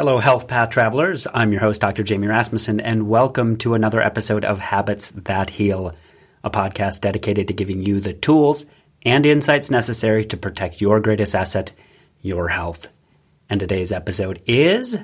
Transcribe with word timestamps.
Hello, 0.00 0.16
Health 0.16 0.48
Path 0.48 0.70
Travelers. 0.70 1.26
I'm 1.34 1.52
your 1.52 1.60
host, 1.60 1.82
Dr. 1.82 2.02
Jamie 2.02 2.26
Rasmussen, 2.26 2.80
and 2.80 3.06
welcome 3.06 3.58
to 3.58 3.74
another 3.74 4.00
episode 4.00 4.46
of 4.46 4.58
Habits 4.58 5.10
That 5.10 5.50
Heal, 5.50 5.94
a 6.42 6.48
podcast 6.48 7.02
dedicated 7.02 7.48
to 7.48 7.52
giving 7.52 7.82
you 7.82 8.00
the 8.00 8.14
tools 8.14 8.64
and 9.02 9.26
insights 9.26 9.70
necessary 9.70 10.24
to 10.24 10.38
protect 10.38 10.80
your 10.80 11.00
greatest 11.00 11.34
asset, 11.34 11.72
your 12.22 12.48
health. 12.48 12.88
And 13.50 13.60
today's 13.60 13.92
episode 13.92 14.40
is 14.46 14.96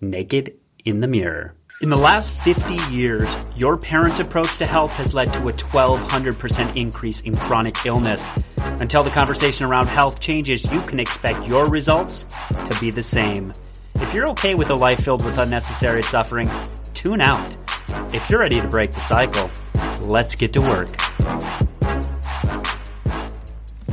Naked 0.00 0.54
in 0.84 1.00
the 1.00 1.08
Mirror. 1.08 1.56
In 1.80 1.90
the 1.90 1.96
last 1.96 2.40
50 2.44 2.94
years, 2.94 3.34
your 3.56 3.76
parents' 3.76 4.20
approach 4.20 4.56
to 4.58 4.64
health 4.64 4.92
has 4.92 5.12
led 5.12 5.32
to 5.32 5.40
a 5.40 5.52
1200% 5.52 6.76
increase 6.76 7.20
in 7.22 7.36
chronic 7.36 7.84
illness. 7.84 8.28
Until 8.80 9.02
the 9.02 9.10
conversation 9.10 9.66
around 9.66 9.88
health 9.88 10.20
changes, 10.20 10.62
you 10.70 10.80
can 10.82 11.00
expect 11.00 11.48
your 11.48 11.68
results 11.68 12.22
to 12.22 12.78
be 12.80 12.92
the 12.92 13.02
same. 13.02 13.52
If 13.96 14.14
you're 14.14 14.28
okay 14.30 14.54
with 14.54 14.70
a 14.70 14.74
life 14.76 15.00
filled 15.00 15.24
with 15.24 15.36
unnecessary 15.36 16.04
suffering, 16.04 16.48
tune 16.94 17.20
out. 17.20 17.56
If 18.14 18.30
you're 18.30 18.40
ready 18.40 18.60
to 18.60 18.68
break 18.68 18.92
the 18.92 19.00
cycle, 19.00 19.50
let's 20.00 20.36
get 20.36 20.52
to 20.52 20.60
work. 20.60 20.90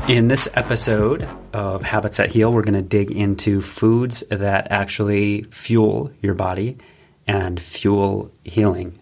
In 0.07 0.27
this 0.27 0.47
episode 0.53 1.27
of 1.51 1.81
Habits 1.81 2.17
That 2.17 2.29
Heal, 2.29 2.53
we're 2.53 2.61
going 2.61 2.75
to 2.75 2.87
dig 2.87 3.11
into 3.11 3.59
foods 3.59 4.23
that 4.29 4.67
actually 4.69 5.43
fuel 5.45 6.11
your 6.21 6.35
body 6.35 6.77
and 7.27 7.61
fuel 7.61 8.31
healing. 8.43 8.99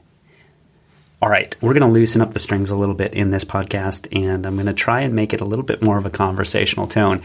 All 1.22 1.30
right, 1.30 1.54
we're 1.62 1.74
going 1.74 1.82
to 1.82 1.94
loosen 1.94 2.22
up 2.22 2.32
the 2.32 2.40
strings 2.40 2.70
a 2.70 2.76
little 2.76 2.96
bit 2.96 3.14
in 3.14 3.32
this 3.32 3.44
podcast, 3.44 4.08
and 4.16 4.46
I'm 4.46 4.56
going 4.56 4.68
to 4.68 4.74
try 4.74 5.02
and 5.02 5.14
make 5.14 5.34
it 5.34 5.42
a 5.42 5.46
little 5.46 5.66
bit 5.66 5.82
more 5.82 5.98
of 5.98 6.06
a 6.06 6.10
conversational 6.10 6.88
tone. 6.88 7.22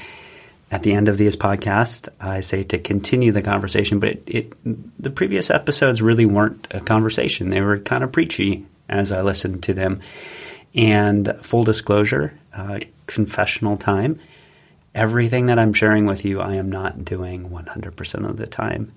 At 0.70 0.82
the 0.82 0.94
end 0.94 1.08
of 1.08 1.16
these 1.16 1.36
podcasts, 1.36 2.08
I 2.20 2.40
say 2.40 2.64
to 2.64 2.78
continue 2.78 3.30
the 3.30 3.42
conversation, 3.42 4.00
but 4.00 4.08
it, 4.08 4.22
it 4.26 5.00
the 5.00 5.10
previous 5.10 5.48
episodes 5.48 6.02
really 6.02 6.26
weren't 6.26 6.66
a 6.72 6.80
conversation; 6.80 7.50
they 7.50 7.60
were 7.60 7.78
kind 7.78 8.02
of 8.02 8.10
preachy 8.10 8.66
as 8.88 9.12
I 9.12 9.22
listened 9.22 9.62
to 9.64 9.74
them. 9.74 10.00
And 10.74 11.38
full 11.40 11.62
disclosure, 11.62 12.36
uh, 12.52 12.80
confessional 13.06 13.76
time. 13.76 14.18
Everything 14.92 15.46
that 15.46 15.58
I'm 15.58 15.72
sharing 15.72 16.06
with 16.06 16.24
you, 16.24 16.40
I 16.40 16.54
am 16.54 16.70
not 16.70 17.04
doing 17.04 17.50
100% 17.50 18.28
of 18.28 18.36
the 18.36 18.46
time. 18.46 18.92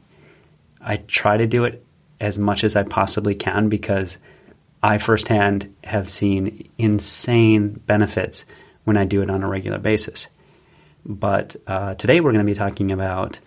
I 0.82 0.98
try 0.98 1.38
to 1.38 1.46
do 1.46 1.66
it 1.66 1.84
as 2.20 2.38
much 2.38 2.64
as 2.64 2.76
I 2.76 2.84
possibly 2.84 3.36
can 3.36 3.70
because 3.70 4.18
I 4.82 4.98
firsthand 4.98 5.76
have 5.84 6.10
seen 6.10 6.70
insane 6.78 7.82
benefits 7.86 8.46
when 8.84 8.98
I 8.98 9.06
do 9.06 9.22
it 9.22 9.30
on 9.30 9.44
a 9.44 9.48
regular 9.48 9.80
basis. 9.80 10.28
But 11.06 11.56
uh, 11.66 11.96
today 11.96 12.20
we're 12.20 12.32
going 12.32 12.46
to 12.46 12.52
be 12.52 12.58
talking 12.58 12.92
about 12.92 13.40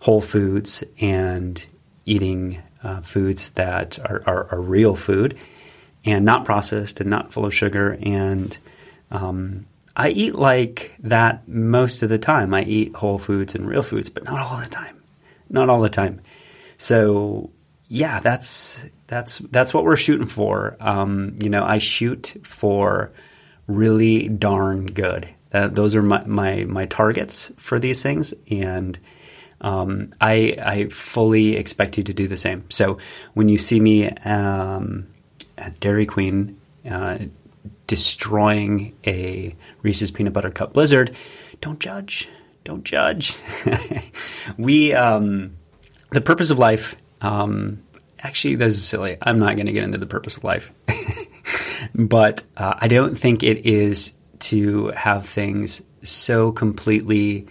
whole 0.00 0.20
foods 0.20 0.84
and 1.00 1.64
eating 2.06 2.62
uh, 2.82 3.00
foods 3.00 3.50
that 3.50 3.98
are, 3.98 4.22
are, 4.26 4.52
are, 4.52 4.60
real 4.60 4.94
food 4.94 5.38
and 6.04 6.26
not 6.26 6.44
processed 6.44 7.00
and 7.00 7.08
not 7.08 7.32
full 7.32 7.46
of 7.46 7.54
sugar. 7.54 7.98
And 8.02 8.56
um, 9.10 9.64
I 9.96 10.10
eat 10.10 10.34
like 10.34 10.94
that 11.00 11.48
most 11.48 12.02
of 12.02 12.10
the 12.10 12.18
time. 12.18 12.52
I 12.52 12.62
eat 12.62 12.94
whole 12.94 13.18
foods 13.18 13.54
and 13.54 13.66
real 13.66 13.82
foods, 13.82 14.10
but 14.10 14.24
not 14.24 14.40
all 14.40 14.58
the 14.58 14.66
time. 14.66 15.02
Not 15.48 15.70
all 15.70 15.80
the 15.80 15.88
time. 15.88 16.20
So 16.76 17.50
yeah, 17.94 18.18
that's 18.18 18.84
that's 19.06 19.38
that's 19.38 19.72
what 19.72 19.84
we're 19.84 19.96
shooting 19.96 20.26
for. 20.26 20.76
Um, 20.80 21.36
you 21.40 21.48
know, 21.48 21.62
I 21.62 21.78
shoot 21.78 22.34
for 22.42 23.12
really 23.68 24.26
darn 24.28 24.86
good. 24.86 25.28
Uh, 25.52 25.68
those 25.68 25.94
are 25.94 26.02
my, 26.02 26.24
my 26.24 26.64
my 26.64 26.86
targets 26.86 27.52
for 27.56 27.78
these 27.78 28.02
things, 28.02 28.34
and 28.50 28.98
um, 29.60 30.12
I 30.20 30.56
I 30.60 30.88
fully 30.88 31.54
expect 31.54 31.96
you 31.96 32.02
to 32.02 32.12
do 32.12 32.26
the 32.26 32.36
same. 32.36 32.68
So 32.68 32.98
when 33.34 33.48
you 33.48 33.58
see 33.58 33.78
me 33.78 34.08
um, 34.08 35.06
at 35.56 35.78
Dairy 35.78 36.04
Queen 36.04 36.60
uh, 36.90 37.18
destroying 37.86 38.96
a 39.06 39.54
Reese's 39.82 40.10
peanut 40.10 40.32
butter 40.32 40.50
cup 40.50 40.72
blizzard, 40.72 41.14
don't 41.60 41.78
judge. 41.78 42.28
Don't 42.64 42.82
judge. 42.82 43.36
we 44.58 44.92
um, 44.94 45.54
the 46.10 46.20
purpose 46.20 46.50
of 46.50 46.58
life 46.58 46.96
um, 47.24 47.82
actually, 48.24 48.56
this 48.56 48.72
is 48.74 48.84
silly. 48.84 49.16
I'm 49.22 49.38
not 49.38 49.54
going 49.54 49.66
to 49.66 49.72
get 49.72 49.84
into 49.84 49.98
the 49.98 50.06
purpose 50.06 50.36
of 50.36 50.44
life. 50.44 50.72
but 51.94 52.42
uh, 52.56 52.74
I 52.78 52.88
don't 52.88 53.16
think 53.16 53.42
it 53.42 53.66
is 53.66 54.14
to 54.40 54.88
have 54.88 55.26
things 55.26 55.82
so 56.02 56.50
completely 56.50 57.46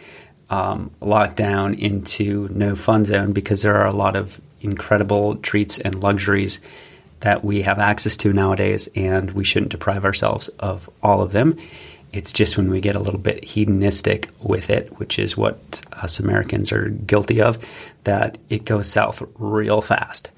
um, 0.49 0.91
locked 0.99 1.37
down 1.37 1.75
into 1.75 2.49
no 2.51 2.75
fun 2.75 3.05
zone 3.05 3.33
because 3.33 3.61
there 3.61 3.75
are 3.77 3.87
a 3.87 3.93
lot 3.93 4.15
of 4.15 4.41
incredible 4.61 5.35
treats 5.37 5.79
and 5.79 6.01
luxuries 6.01 6.59
that 7.21 7.43
we 7.43 7.61
have 7.61 7.79
access 7.79 8.17
to 8.17 8.33
nowadays, 8.33 8.89
and 8.95 9.31
we 9.31 9.45
shouldn't 9.45 9.71
deprive 9.71 10.03
ourselves 10.03 10.49
of 10.59 10.89
all 11.01 11.21
of 11.21 11.31
them. 11.31 11.57
It's 12.11 12.31
just 12.31 12.57
when 12.57 12.69
we 12.69 12.81
get 12.81 12.95
a 12.95 12.99
little 12.99 13.19
bit 13.19 13.43
hedonistic 13.43 14.29
with 14.39 14.69
it, 14.69 14.99
which 14.99 15.17
is 15.17 15.37
what 15.37 15.81
us 15.93 16.19
Americans 16.19 16.71
are 16.71 16.89
guilty 16.89 17.41
of, 17.41 17.65
that 18.03 18.37
it 18.49 18.65
goes 18.65 18.91
south 18.91 19.23
real 19.39 19.81
fast. 19.81 20.29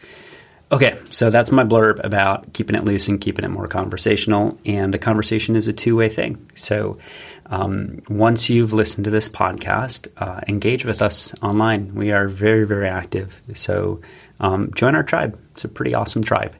Okay, 0.75 0.99
so 1.09 1.29
that's 1.29 1.53
my 1.53 1.63
blurb 1.63 2.03
about 2.03 2.51
keeping 2.51 2.75
it 2.75 2.83
loose 2.83 3.07
and 3.07 3.21
keeping 3.21 3.45
it 3.45 3.47
more 3.47 3.65
conversational. 3.65 4.59
And 4.65 4.93
a 4.93 4.97
conversation 4.97 5.55
is 5.55 5.69
a 5.69 5.73
two 5.73 5.95
way 5.95 6.09
thing. 6.09 6.51
So 6.53 6.97
um, 7.45 8.01
once 8.09 8.49
you've 8.49 8.73
listened 8.73 9.05
to 9.05 9.09
this 9.09 9.29
podcast, 9.29 10.09
uh, 10.17 10.41
engage 10.49 10.83
with 10.83 11.01
us 11.01 11.33
online. 11.41 11.95
We 11.95 12.11
are 12.11 12.27
very, 12.27 12.67
very 12.67 12.89
active. 12.89 13.41
So 13.53 14.01
um, 14.41 14.73
join 14.75 14.95
our 14.95 15.03
tribe. 15.03 15.39
It's 15.51 15.63
a 15.63 15.69
pretty 15.69 15.95
awesome 15.95 16.25
tribe. 16.25 16.57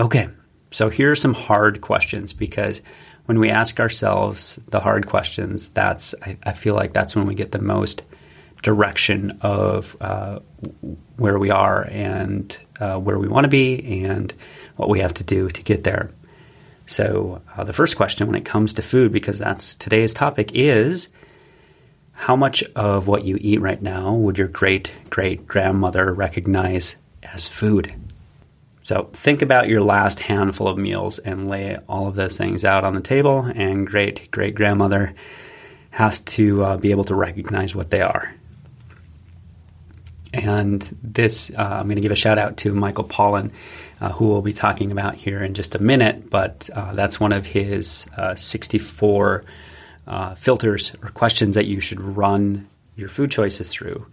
Okay, 0.00 0.30
so 0.70 0.88
here 0.88 1.10
are 1.10 1.14
some 1.14 1.34
hard 1.34 1.82
questions 1.82 2.32
because 2.32 2.80
when 3.26 3.38
we 3.38 3.50
ask 3.50 3.80
ourselves 3.80 4.58
the 4.68 4.80
hard 4.80 5.08
questions, 5.08 5.68
that's 5.68 6.14
I, 6.22 6.38
I 6.42 6.52
feel 6.52 6.74
like 6.74 6.94
that's 6.94 7.14
when 7.14 7.26
we 7.26 7.34
get 7.34 7.52
the 7.52 7.60
most 7.60 8.02
direction 8.66 9.38
of 9.42 9.96
uh, 10.00 10.40
where 11.16 11.38
we 11.38 11.50
are 11.50 11.82
and 11.82 12.58
uh, 12.80 12.98
where 12.98 13.16
we 13.16 13.28
want 13.28 13.44
to 13.44 13.48
be 13.48 14.02
and 14.02 14.34
what 14.74 14.88
we 14.88 14.98
have 14.98 15.14
to 15.14 15.22
do 15.22 15.48
to 15.48 15.62
get 15.62 15.84
there. 15.84 16.10
So, 16.84 17.42
uh, 17.56 17.62
the 17.62 17.72
first 17.72 17.96
question 17.96 18.26
when 18.26 18.34
it 18.34 18.44
comes 18.44 18.74
to 18.74 18.82
food, 18.82 19.12
because 19.12 19.38
that's 19.38 19.76
today's 19.76 20.14
topic, 20.14 20.50
is 20.52 21.08
how 22.10 22.34
much 22.34 22.64
of 22.74 23.06
what 23.06 23.24
you 23.24 23.38
eat 23.40 23.60
right 23.60 23.80
now 23.80 24.14
would 24.14 24.36
your 24.36 24.48
great 24.48 24.92
great 25.10 25.46
grandmother 25.46 26.12
recognize 26.12 26.96
as 27.22 27.46
food? 27.46 27.94
So 28.82 29.10
think 29.12 29.42
about 29.42 29.68
your 29.68 29.82
last 29.82 30.18
handful 30.18 30.66
of 30.66 30.76
meals 30.76 31.18
and 31.20 31.48
lay 31.48 31.76
all 31.88 32.08
of 32.08 32.16
those 32.16 32.36
things 32.36 32.64
out 32.64 32.82
on 32.82 32.94
the 32.94 33.00
table, 33.00 33.44
and 33.54 33.86
great 33.86 34.28
great 34.32 34.56
grandmother 34.56 35.14
has 35.90 36.18
to 36.20 36.64
uh, 36.64 36.76
be 36.76 36.90
able 36.90 37.04
to 37.04 37.14
recognize 37.14 37.76
what 37.76 37.90
they 37.90 38.00
are. 38.00 38.34
And 40.36 40.82
this, 41.02 41.50
uh, 41.56 41.62
I'm 41.62 41.86
going 41.86 41.96
to 41.96 42.02
give 42.02 42.12
a 42.12 42.16
shout 42.16 42.38
out 42.38 42.58
to 42.58 42.74
Michael 42.74 43.04
Pollan, 43.04 43.50
uh, 44.00 44.12
who 44.12 44.28
we'll 44.28 44.42
be 44.42 44.52
talking 44.52 44.92
about 44.92 45.14
here 45.14 45.42
in 45.42 45.54
just 45.54 45.74
a 45.74 45.82
minute. 45.82 46.28
But 46.28 46.68
uh, 46.74 46.92
that's 46.92 47.18
one 47.18 47.32
of 47.32 47.46
his 47.46 48.06
uh, 48.16 48.34
64 48.34 49.44
uh, 50.06 50.34
filters 50.34 50.94
or 51.02 51.08
questions 51.08 51.54
that 51.54 51.66
you 51.66 51.80
should 51.80 52.00
run 52.00 52.68
your 52.96 53.08
food 53.08 53.30
choices 53.30 53.70
through. 53.70 54.06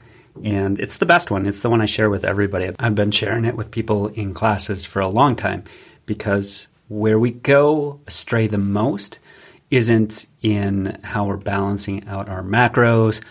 And 0.44 0.80
it's 0.80 0.98
the 0.98 1.06
best 1.06 1.30
one. 1.30 1.46
It's 1.46 1.62
the 1.62 1.70
one 1.70 1.82
I 1.82 1.86
share 1.86 2.10
with 2.10 2.24
everybody. 2.26 2.72
I've 2.80 2.96
been 2.96 3.12
sharing 3.12 3.46
it 3.46 3.56
with 3.56 3.70
people 3.70 4.08
in 4.08 4.34
classes 4.34 4.86
for 4.86 5.02
a 5.02 5.08
long 5.08 5.36
time 5.36 5.66
because 6.06 6.70
where 6.88 7.20
we 7.20 7.32
go 7.32 8.00
astray 8.08 8.48
the 8.48 8.58
most 8.58 9.20
isn't 9.70 10.26
in 10.42 10.98
how 11.04 11.26
we're 11.26 11.38
balancing 11.38 12.08
out 12.08 12.30
our 12.30 12.44
macros 12.44 13.22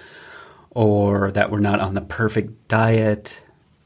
or 0.75 1.31
that 1.33 1.51
we're 1.51 1.61
not 1.61 1.81
on 1.81 1.95
the 1.95 2.01
perfect 2.01 2.69
diet. 2.69 3.41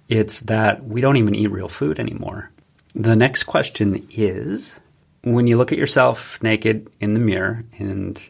It's 0.08 0.40
that 0.40 0.84
we 0.84 1.00
don't 1.00 1.16
even 1.16 1.34
eat 1.34 1.48
real 1.48 1.68
food 1.68 1.98
anymore. 1.98 2.50
The 2.94 3.16
next 3.16 3.44
question 3.44 4.06
is 4.10 4.78
when 5.22 5.46
you 5.46 5.56
look 5.56 5.72
at 5.72 5.78
yourself 5.78 6.40
naked 6.42 6.88
in 7.00 7.12
the 7.12 7.20
mirror, 7.20 7.64
and 7.78 8.20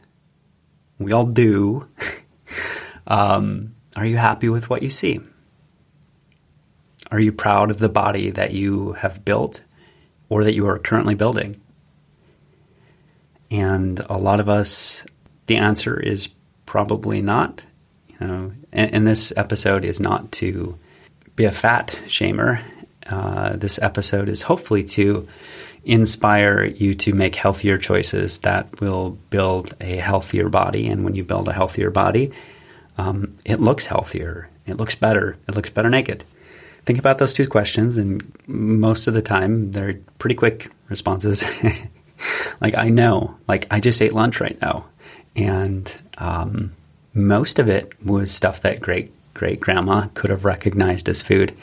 we 0.99 1.13
all 1.13 1.27
do, 1.27 1.87
um, 3.07 3.75
are 3.97 4.07
you 4.07 4.17
happy 4.17 4.49
with 4.49 4.71
what 4.71 4.83
you 4.83 4.91
see? 4.91 5.21
Are 7.11 7.21
you 7.21 7.33
proud 7.33 7.71
of 7.71 7.79
the 7.79 7.89
body 7.89 8.31
that 8.31 8.53
you 8.53 8.95
have 8.95 9.25
built 9.25 9.61
or 10.29 10.45
that 10.45 10.55
you 10.55 10.67
are 10.67 10.79
currently 10.79 11.15
building? 11.15 11.61
And 13.51 14.01
a 14.09 14.17
lot 14.17 14.41
of 14.41 14.49
us, 14.49 15.05
the 15.47 15.57
answer 15.57 16.01
is 16.01 16.31
probably 16.65 17.23
not. 17.23 17.65
Know, 18.21 18.53
and, 18.73 18.95
and 18.95 19.07
this 19.07 19.33
episode 19.37 19.85
is 19.85 20.01
not 20.01 20.33
to 20.33 20.79
be 21.35 21.45
a 21.45 21.53
fat 21.53 21.99
shamer. 22.07 22.63
Uh, 23.07 23.57
this 23.57 23.79
episode 23.81 24.29
is 24.29 24.43
hopefully 24.43 24.85
to 24.85 25.29
inspire 25.85 26.65
you 26.65 26.95
to 26.95 27.13
make 27.13 27.35
healthier 27.35 27.79
choices 27.79 28.39
that 28.39 28.81
will 28.81 29.11
build 29.31 29.75
a 29.81 29.97
healthier 29.97 30.49
body. 30.49 30.89
And 30.89 31.05
when 31.05 31.15
you 31.15 31.23
build 31.23 31.49
a 31.49 31.53
healthier 31.53 31.91
body, 31.91 32.33
um, 32.99 33.37
it 33.45 33.61
looks 33.61 33.87
healthier 33.87 34.49
it 34.67 34.77
looks 34.77 34.95
better. 34.95 35.37
It 35.49 35.55
looks 35.55 35.71
better 35.71 35.89
naked. 35.89 36.25
Think 36.85 36.99
about 36.99 37.19
those 37.19 37.33
two 37.33 37.49
questions, 37.49 37.97
and 37.97 38.23
most 38.47 39.09
of 39.09 39.15
the 39.15 39.23
time, 39.23 39.73
they're 39.73 40.01
pretty 40.19 40.35
quick 40.35 40.71
responses. 40.89 41.45
like, 42.61 42.77
I 42.77 42.91
know, 42.91 43.37
like, 43.49 43.67
I 43.71 43.81
just 43.81 44.03
ate 44.03 44.13
lunch 44.13 44.41
right 44.41 44.61
now. 44.61 44.87
And 45.35 45.93
um, 46.19 46.73
most 47.17 47.59
of 47.59 47.69
it 47.69 47.93
was 48.05 48.31
stuff 48.31 48.61
that 48.61 48.81
great 48.81 49.11
great 49.37 49.61
grandma 49.61 50.07
could 50.15 50.31
have 50.31 50.45
recognized 50.45 51.09
as 51.09 51.23
food. 51.23 51.55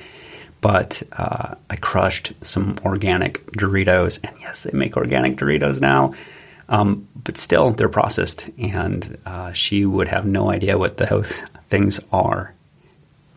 But 0.61 1.03
uh, 1.11 1.55
I 1.69 1.75
crushed 1.75 2.33
some 2.41 2.77
organic 2.85 3.45
Doritos, 3.51 4.19
and 4.23 4.39
yes, 4.39 4.63
they 4.63 4.77
make 4.77 4.95
organic 4.95 5.35
Doritos 5.35 5.81
now. 5.81 6.13
Um, 6.69 7.07
but 7.21 7.35
still, 7.35 7.71
they're 7.71 7.89
processed, 7.89 8.49
and 8.57 9.17
uh, 9.25 9.51
she 9.51 9.85
would 9.85 10.07
have 10.07 10.25
no 10.25 10.49
idea 10.49 10.77
what 10.77 10.97
those 10.97 11.43
things 11.69 11.99
are. 12.13 12.53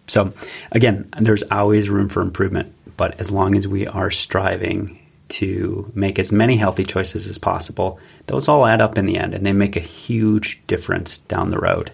So, 0.06 0.32
again, 0.70 1.08
there's 1.18 1.42
always 1.50 1.90
room 1.90 2.08
for 2.08 2.20
improvement, 2.20 2.72
but 2.96 3.18
as 3.18 3.32
long 3.32 3.56
as 3.56 3.66
we 3.66 3.88
are 3.88 4.10
striving 4.12 5.00
to 5.28 5.90
make 5.96 6.20
as 6.20 6.30
many 6.30 6.56
healthy 6.56 6.84
choices 6.84 7.26
as 7.26 7.38
possible, 7.38 7.98
those 8.26 8.46
all 8.46 8.64
add 8.64 8.80
up 8.80 8.96
in 8.96 9.06
the 9.06 9.18
end, 9.18 9.34
and 9.34 9.44
they 9.44 9.52
make 9.52 9.76
a 9.76 9.80
huge 9.80 10.64
difference 10.68 11.18
down 11.18 11.48
the 11.48 11.58
road. 11.58 11.90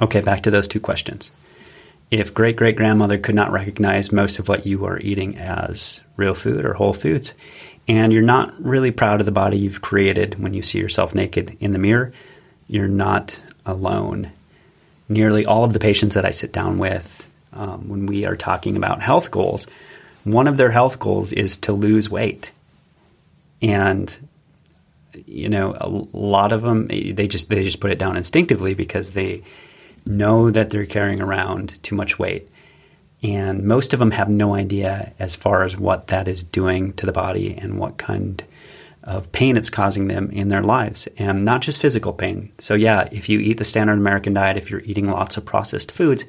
Okay, 0.00 0.20
back 0.20 0.42
to 0.42 0.50
those 0.50 0.68
two 0.68 0.80
questions 0.80 1.30
if 2.12 2.34
great 2.34 2.56
great 2.56 2.76
grandmother 2.76 3.16
could 3.16 3.34
not 3.34 3.50
recognize 3.50 4.12
most 4.12 4.38
of 4.38 4.46
what 4.46 4.66
you 4.66 4.84
are 4.84 5.00
eating 5.00 5.38
as 5.38 6.02
real 6.16 6.34
food 6.34 6.64
or 6.66 6.74
whole 6.74 6.92
foods, 6.92 7.32
and 7.88 8.12
you're 8.12 8.20
not 8.20 8.52
really 8.62 8.90
proud 8.90 9.20
of 9.20 9.26
the 9.26 9.32
body 9.32 9.56
you've 9.56 9.80
created 9.80 10.38
when 10.40 10.52
you 10.52 10.60
see 10.62 10.78
yourself 10.78 11.14
naked 11.14 11.56
in 11.58 11.72
the 11.72 11.78
mirror, 11.78 12.12
you're 12.68 12.86
not 12.86 13.40
alone. 13.64 14.30
Nearly 15.08 15.46
all 15.46 15.64
of 15.64 15.72
the 15.72 15.80
patients 15.80 16.14
that 16.14 16.26
I 16.26 16.30
sit 16.30 16.52
down 16.52 16.76
with 16.76 17.26
um, 17.54 17.88
when 17.88 18.04
we 18.04 18.26
are 18.26 18.36
talking 18.36 18.76
about 18.76 19.00
health 19.00 19.30
goals, 19.30 19.66
one 20.24 20.48
of 20.48 20.58
their 20.58 20.70
health 20.70 20.98
goals 20.98 21.32
is 21.32 21.56
to 21.56 21.72
lose 21.72 22.10
weight. 22.10 22.52
And 23.62 24.14
you 25.26 25.48
know, 25.48 25.74
a 25.78 25.88
lot 25.88 26.52
of 26.52 26.60
them 26.60 26.88
they 26.88 27.26
just 27.26 27.48
they 27.48 27.62
just 27.62 27.80
put 27.80 27.90
it 27.90 27.98
down 27.98 28.18
instinctively 28.18 28.74
because 28.74 29.12
they 29.12 29.44
know 30.04 30.50
that 30.50 30.70
they're 30.70 30.86
carrying 30.86 31.20
around 31.20 31.82
too 31.82 31.94
much 31.94 32.18
weight. 32.18 32.48
And 33.22 33.64
most 33.64 33.92
of 33.92 34.00
them 34.00 34.10
have 34.10 34.28
no 34.28 34.54
idea 34.54 35.12
as 35.18 35.36
far 35.36 35.62
as 35.62 35.76
what 35.76 36.08
that 36.08 36.26
is 36.26 36.42
doing 36.42 36.92
to 36.94 37.06
the 37.06 37.12
body 37.12 37.56
and 37.56 37.78
what 37.78 37.96
kind 37.96 38.44
of 39.04 39.30
pain 39.32 39.56
it's 39.56 39.70
causing 39.70 40.08
them 40.08 40.30
in 40.30 40.48
their 40.48 40.62
lives, 40.62 41.08
and 41.18 41.44
not 41.44 41.60
just 41.60 41.80
physical 41.80 42.12
pain. 42.12 42.52
So, 42.58 42.74
yeah, 42.74 43.08
if 43.10 43.28
you 43.28 43.40
eat 43.40 43.58
the 43.58 43.64
standard 43.64 43.98
American 43.98 44.34
diet, 44.34 44.56
if 44.56 44.70
you're 44.70 44.82
eating 44.84 45.10
lots 45.10 45.36
of 45.36 45.44
processed 45.44 45.90
foods, 45.90 46.24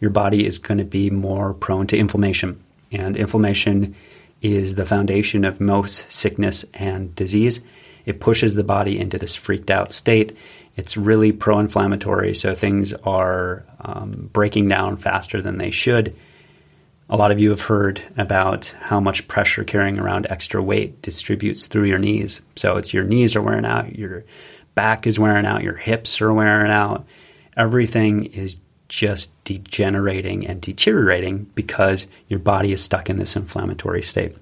your 0.00 0.10
body 0.10 0.44
is 0.44 0.58
going 0.58 0.78
to 0.78 0.84
be 0.84 1.10
more 1.10 1.54
prone 1.54 1.86
to 1.88 1.96
inflammation. 1.96 2.62
And 2.90 3.16
inflammation 3.16 3.94
is 4.42 4.74
the 4.74 4.86
foundation 4.86 5.44
of 5.44 5.60
most 5.60 6.10
sickness 6.10 6.64
and 6.74 7.14
disease. 7.14 7.60
It 8.04 8.20
pushes 8.20 8.54
the 8.54 8.64
body 8.64 8.98
into 8.98 9.18
this 9.18 9.36
freaked 9.36 9.70
out 9.70 9.92
state 9.92 10.36
it's 10.78 10.96
really 10.96 11.32
pro 11.32 11.58
inflammatory, 11.58 12.34
so 12.34 12.54
things 12.54 12.92
are 12.92 13.64
um, 13.80 14.30
breaking 14.32 14.68
down 14.68 14.96
faster 14.96 15.42
than 15.42 15.58
they 15.58 15.72
should. 15.72 16.16
A 17.10 17.16
lot 17.16 17.32
of 17.32 17.40
you 17.40 17.50
have 17.50 17.62
heard 17.62 18.00
about 18.16 18.66
how 18.78 19.00
much 19.00 19.26
pressure 19.26 19.64
carrying 19.64 19.98
around 19.98 20.28
extra 20.30 20.62
weight 20.62 21.02
distributes 21.02 21.66
through 21.66 21.86
your 21.86 21.98
knees. 21.98 22.42
So 22.54 22.76
it's 22.76 22.94
your 22.94 23.02
knees 23.02 23.34
are 23.34 23.42
wearing 23.42 23.64
out, 23.64 23.96
your 23.96 24.24
back 24.76 25.08
is 25.08 25.18
wearing 25.18 25.46
out, 25.46 25.64
your 25.64 25.74
hips 25.74 26.20
are 26.20 26.32
wearing 26.32 26.70
out. 26.70 27.06
Everything 27.56 28.26
is 28.26 28.58
just 28.88 29.34
degenerating 29.42 30.46
and 30.46 30.60
deteriorating 30.60 31.50
because 31.56 32.06
your 32.28 32.38
body 32.38 32.72
is 32.72 32.80
stuck 32.80 33.10
in 33.10 33.16
this 33.16 33.34
inflammatory 33.34 34.02
state. 34.02 34.36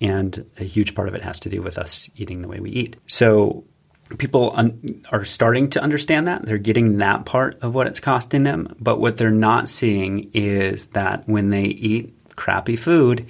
And 0.00 0.48
a 0.60 0.64
huge 0.64 0.94
part 0.94 1.08
of 1.08 1.16
it 1.16 1.22
has 1.22 1.40
to 1.40 1.48
do 1.48 1.60
with 1.60 1.76
us 1.76 2.08
eating 2.16 2.40
the 2.40 2.48
way 2.48 2.60
we 2.60 2.70
eat. 2.70 2.98
So 3.08 3.64
people 4.18 4.52
un- 4.54 5.04
are 5.10 5.24
starting 5.24 5.70
to 5.70 5.82
understand 5.82 6.28
that. 6.28 6.44
They're 6.44 6.58
getting 6.58 6.98
that 6.98 7.24
part 7.24 7.58
of 7.62 7.74
what 7.74 7.86
it's 7.86 8.00
costing 8.00 8.42
them. 8.42 8.74
But 8.80 9.00
what 9.00 9.16
they're 9.16 9.30
not 9.30 9.68
seeing 9.68 10.30
is 10.34 10.88
that 10.88 11.28
when 11.28 11.50
they 11.50 11.64
eat 11.64 12.14
crappy 12.36 12.76
food, 12.76 13.26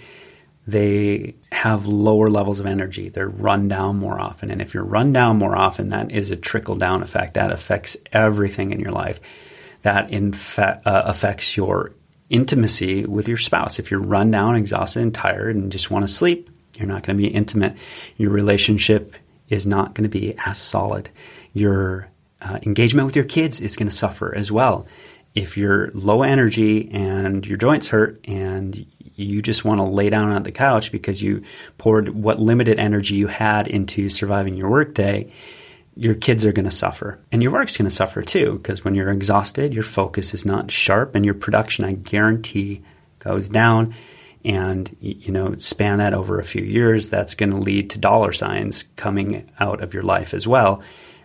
they 0.67 1.35
have 1.51 1.87
lower 1.87 2.29
levels 2.29 2.61
of 2.61 2.67
energy. 2.67 3.09
They're 3.09 3.29
run 3.29 3.69
down 3.69 3.99
more 3.99 4.21
often. 4.21 4.51
And 4.51 4.63
if 4.63 4.75
you're 4.75 4.85
run 4.85 5.13
down 5.13 5.39
more 5.39 5.57
often, 5.57 5.89
that 5.89 6.13
is 6.13 6.31
a 6.31 6.37
trickle 6.37 6.77
down 6.77 7.03
effect. 7.03 7.35
That 7.35 7.51
affects 7.51 7.97
everything 8.13 8.73
in 8.73 8.81
your 8.81 8.93
life. 8.93 9.21
That 9.83 10.11
in 10.11 10.33
fa- 10.33 10.81
uh, 10.85 11.03
affects 11.07 11.57
your 11.57 11.95
intimacy 12.31 13.05
with 13.05 13.27
your 13.29 13.37
spouse. 13.37 13.79
If 13.79 13.91
you're 13.91 14.01
run 14.01 14.31
down, 14.31 14.55
exhausted, 14.55 15.03
and 15.03 15.15
tired, 15.15 15.57
and 15.57 15.73
just 15.73 15.91
want 15.91 16.07
to 16.07 16.13
sleep, 16.13 16.49
you're 16.79 16.89
not 16.89 17.03
going 17.05 17.17
to 17.17 17.23
be 17.23 17.29
intimate. 17.29 17.77
Your 18.17 18.31
relationship 18.31 19.15
is 19.53 19.67
not 19.67 19.95
going 19.95 20.05
to 20.05 20.19
be 20.19 20.35
as 20.47 20.57
solid. 20.57 21.11
Your 21.53 22.09
uh, 22.41 22.59
engagement 22.63 23.07
with 23.07 23.17
your 23.17 23.27
kids 23.27 23.61
is 23.61 23.77
going 23.77 23.89
to 23.89 23.95
suffer 23.95 24.35
as 24.35 24.51
well. 24.51 24.87
If 25.35 25.57
you're 25.57 25.91
low 25.93 26.23
energy 26.23 26.91
and 26.91 27.47
your 27.47 27.59
joints 27.59 27.89
hurt 27.89 28.21
and 28.27 28.87
you 29.15 29.43
just 29.43 29.65
want 29.65 29.79
to 29.79 29.85
lay 29.85 30.09
down 30.09 30.33
on 30.33 30.43
the 30.43 30.53
couch 30.53 30.91
because 30.91 31.23
you 31.23 31.43
poured 31.77 32.09
what 32.09 32.41
limited 32.41 32.79
energy 32.79 33.15
you 33.15 33.27
had 33.27 33.69
into 33.69 34.09
surviving 34.09 34.57
your 34.57 34.71
workday, 34.71 35.31
your 35.95 36.15
kids 36.15 36.47
are 36.47 36.53
going 36.53 36.65
to 36.65 36.71
suffer. 36.71 37.19
And 37.31 37.43
your 37.43 37.53
work's 37.53 37.77
going 37.77 37.89
to 37.89 37.95
suffer 37.95 38.23
too, 38.23 38.55
because 38.55 38.85
when 38.85 38.95
you're 38.95 39.11
exhausted, 39.11 39.75
your 39.75 39.85
focus 39.85 40.33
is 40.33 40.47
not 40.47 40.71
sharp 40.71 41.15
and 41.15 41.25
your 41.25 41.35
production, 41.35 41.85
I 41.85 41.93
guarantee, 41.93 42.83
goes 43.19 43.51
down 43.51 43.95
and 44.45 44.97
you 45.01 45.33
know 45.33 45.55
span 45.57 45.99
that 45.99 46.15
over 46.15 46.39
a 46.39 46.45
few 46.45 46.63
years 46.63 47.09
that's 47.09 47.35
going 47.35 47.51
to 47.51 47.57
lead 47.57 47.91
to 47.91 47.99
dollar 47.99 48.33
signs 48.33 48.85
coming 48.97 49.51
out 49.61 49.83
of 49.83 49.95
your 49.95 50.03
life 50.03 50.35
as 50.35 50.47
well 50.47 50.83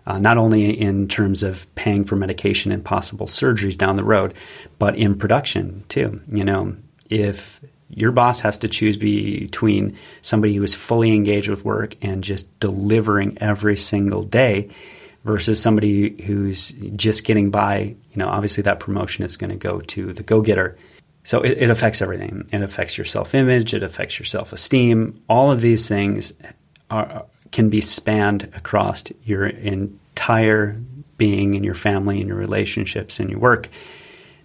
uh, 0.07 0.17
not 0.17 0.37
only 0.37 0.69
in 0.69 1.07
terms 1.07 1.43
of 1.43 1.73
paying 1.75 2.05
for 2.05 2.15
medication 2.15 2.71
and 2.71 2.83
possible 2.83 3.27
surgeries 3.27 3.77
down 3.77 3.97
the 3.97 4.03
road 4.03 4.33
but 4.79 4.95
in 4.95 5.17
production 5.17 5.83
too. 5.89 6.21
You 6.31 6.45
know 6.45 6.77
if 7.09 7.61
your 7.89 8.11
boss 8.11 8.39
has 8.41 8.57
to 8.59 8.67
choose 8.67 8.97
between 8.97 9.97
somebody 10.21 10.55
who 10.55 10.63
is 10.63 10.73
fully 10.73 11.13
engaged 11.13 11.49
with 11.49 11.63
work 11.63 11.95
and 12.01 12.23
just 12.23 12.57
delivering 12.59 13.37
every 13.39 13.77
single 13.77 14.23
day 14.23 14.69
versus 15.23 15.61
somebody 15.61 16.21
who's 16.23 16.71
just 16.95 17.23
getting 17.25 17.51
by 17.51 17.79
you 17.79 18.17
know 18.17 18.29
obviously 18.29 18.63
that 18.63 18.79
promotion 18.79 19.25
is 19.25 19.35
going 19.35 19.49
to 19.49 19.57
go 19.57 19.81
to 19.81 20.13
the 20.13 20.23
go-getter 20.23 20.77
so 21.27 21.41
it, 21.41 21.57
it 21.57 21.69
affects 21.69 22.01
everything. 22.01 22.47
It 22.53 22.61
affects 22.61 22.97
your 22.97 23.03
self 23.03 23.35
image, 23.35 23.73
it 23.73 23.83
affects 23.83 24.17
your 24.17 24.25
self 24.25 24.53
esteem. 24.53 25.21
All 25.27 25.51
of 25.51 25.59
these 25.59 25.85
things 25.85 26.31
are, 26.89 27.25
can 27.51 27.69
be 27.69 27.81
spanned 27.81 28.43
across 28.55 29.03
your 29.25 29.45
entire 29.45 30.79
being 31.17 31.55
and 31.55 31.65
your 31.65 31.73
family 31.73 32.21
and 32.21 32.29
your 32.29 32.37
relationships 32.37 33.19
and 33.19 33.29
your 33.29 33.39
work 33.39 33.67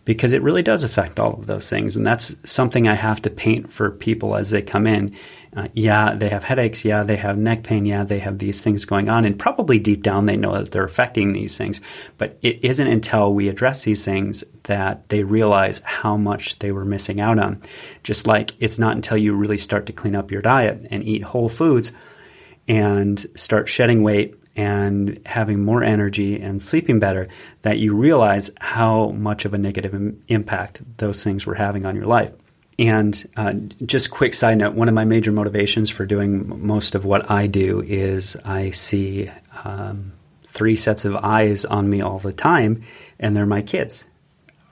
because 0.05 0.33
it 0.33 0.43
really 0.43 0.65
does 0.65 0.83
affect 0.83 1.21
all 1.21 1.35
of 1.35 1.47
those 1.47 1.71
things. 1.71 1.95
And 1.95 2.05
that's 2.05 2.35
something 2.51 2.89
I 2.89 2.95
have 2.95 3.23
to 3.23 3.31
paint 3.31 3.71
for 3.71 3.93
people 3.93 4.35
as 4.35 4.51
they 4.51 4.61
come 4.61 4.89
in. 4.89 5.15
Uh, 5.55 5.69
yeah, 5.75 6.15
they 6.15 6.31
have 6.31 6.45
headaches. 6.45 6.83
Yeah, 6.83 7.03
they 7.03 7.17
have 7.17 7.37
neck 7.37 7.63
pain. 7.63 7.85
Yeah, 7.85 8.05
they 8.05 8.21
have 8.21 8.39
these 8.39 8.63
things 8.63 8.87
going 8.87 9.11
on. 9.11 9.27
And 9.27 9.39
probably 9.39 9.79
deep 9.79 10.03
down, 10.03 10.25
they 10.25 10.37
know 10.37 10.57
that 10.57 10.71
they're 10.71 10.85
affecting 10.85 11.33
these 11.33 11.59
things. 11.59 11.83
But 12.17 12.39
it 12.41 12.65
isn't 12.65 12.87
until 12.87 13.35
we 13.35 13.49
address 13.49 13.85
these 13.85 14.03
things 14.05 14.45
that 14.63 15.11
they 15.11 15.25
realize 15.25 15.81
how 15.85 16.17
much 16.17 16.59
they 16.61 16.73
were 16.73 16.87
missing 16.87 17.21
out 17.21 17.39
on. 17.39 17.61
Just 18.03 18.27
like 18.27 18.53
it's 18.61 18.79
not 18.79 18.97
until 18.97 19.19
you 19.19 19.35
really 19.35 19.59
start 19.59 19.87
to 19.87 19.93
clean 19.93 20.17
up 20.17 20.31
your 20.31 20.43
diet 20.43 20.87
and 20.91 21.05
eat 21.05 21.23
whole 21.23 21.51
foods 21.51 21.93
and 22.67 23.19
start 23.35 23.69
shedding 23.69 24.03
weight 24.03 24.37
and 24.57 25.21
having 25.27 25.63
more 25.63 25.83
energy 25.83 26.41
and 26.41 26.61
sleeping 26.63 26.99
better 26.99 27.29
that 27.63 27.79
you 27.79 27.95
realize 27.95 28.51
how 28.59 29.09
much 29.11 29.45
of 29.45 29.53
a 29.53 29.59
negative 29.59 29.95
Im- 29.95 30.23
impact 30.29 30.81
those 30.99 31.23
things 31.25 31.45
were 31.47 31.55
having 31.55 31.85
on 31.85 31.97
your 31.97 32.07
life. 32.07 32.33
And 32.79 33.29
uh, 33.37 33.53
just 33.85 34.11
quick 34.11 34.35
side 34.35 34.59
note 34.59 34.75
one 34.75 34.89
of 34.89 34.95
my 34.95 35.05
major 35.05 35.33
motivations 35.33 35.91
for 35.91 36.07
doing 36.07 36.67
most 36.67 36.95
of 36.95 37.05
what 37.05 37.31
I 37.31 37.47
do 37.47 37.83
is 37.83 38.37
I 38.45 38.71
see 38.71 39.31
um, 39.65 40.13
three 40.47 40.77
sets 40.77 41.05
of 41.05 41.17
eyes 41.17 41.65
on 41.65 41.89
me 41.89 42.01
all 42.01 42.19
the 42.19 42.33
time, 42.33 42.83
and 43.19 43.37
they're 43.37 43.47
my 43.47 43.63
kids. 43.63 44.07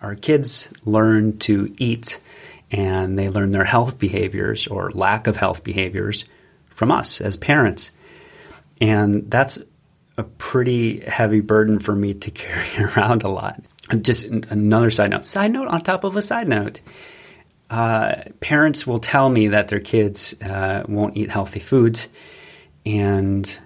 Our 0.02 0.14
kids 0.14 0.72
learn 0.84 1.38
to 1.40 1.74
eat 1.78 2.20
and 2.70 3.18
they 3.18 3.28
learn 3.28 3.50
their 3.50 3.64
health 3.64 3.98
behaviors 3.98 4.66
or 4.66 4.90
lack 4.92 5.26
of 5.26 5.36
health 5.36 5.64
behaviors 5.64 6.24
from 6.68 6.90
us 6.90 7.20
as 7.20 7.36
parents. 7.36 7.90
And 8.80 9.30
that's 9.30 9.62
a 10.16 10.22
pretty 10.22 11.00
heavy 11.00 11.40
burden 11.40 11.80
for 11.80 11.94
me 11.94 12.14
to 12.14 12.30
carry 12.30 12.84
around 12.84 13.22
a 13.22 13.28
lot. 13.28 13.62
Just 14.00 14.26
another 14.26 14.90
side 14.90 15.10
note. 15.10 15.24
Side 15.24 15.52
note 15.52 15.68
on 15.68 15.80
top 15.80 16.04
of 16.04 16.16
a 16.16 16.22
side 16.22 16.48
note. 16.48 16.80
Uh, 17.70 18.24
parents 18.40 18.86
will 18.86 18.98
tell 18.98 19.30
me 19.30 19.48
that 19.48 19.68
their 19.68 19.80
kids 19.80 20.34
uh, 20.42 20.84
won't 20.88 21.16
eat 21.16 21.30
healthy 21.30 21.60
foods, 21.60 22.08
and 22.84 23.58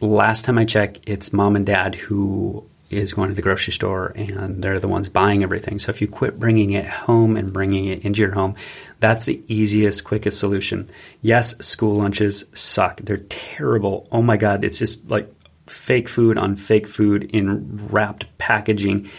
last 0.00 0.44
time 0.44 0.58
I 0.58 0.64
checked, 0.64 1.00
it's 1.06 1.32
mom 1.32 1.56
and 1.56 1.66
dad 1.66 1.94
who 1.94 2.64
is 2.92 3.14
going 3.14 3.30
to 3.30 3.34
the 3.34 3.42
grocery 3.42 3.72
store 3.72 4.12
and 4.14 4.62
they're 4.62 4.78
the 4.78 4.88
ones 4.88 5.08
buying 5.08 5.42
everything. 5.42 5.78
So 5.78 5.90
if 5.90 6.02
you 6.02 6.08
quit 6.08 6.38
bringing 6.38 6.72
it 6.72 6.86
home 6.86 7.36
and 7.36 7.52
bringing 7.52 7.86
it 7.86 8.04
into 8.04 8.20
your 8.20 8.32
home, 8.32 8.54
that's 9.00 9.24
the 9.24 9.42
easiest, 9.48 10.04
quickest 10.04 10.38
solution. 10.38 10.90
Yes, 11.22 11.56
school 11.66 11.94
lunches 11.94 12.44
suck. 12.52 13.00
They're 13.00 13.16
terrible. 13.16 14.06
Oh 14.12 14.22
my 14.22 14.36
God. 14.36 14.62
It's 14.62 14.78
just 14.78 15.08
like 15.08 15.32
fake 15.66 16.08
food 16.08 16.36
on 16.36 16.54
fake 16.54 16.86
food 16.86 17.24
in 17.34 17.88
wrapped 17.88 18.26
packaging. 18.36 19.10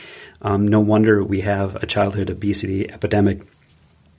Um, 0.44 0.68
no 0.68 0.80
wonder 0.80 1.24
we 1.24 1.42
have 1.42 1.76
a 1.78 1.88
childhood 1.88 2.30
obesity 2.30 2.92
epidemic 2.92 3.42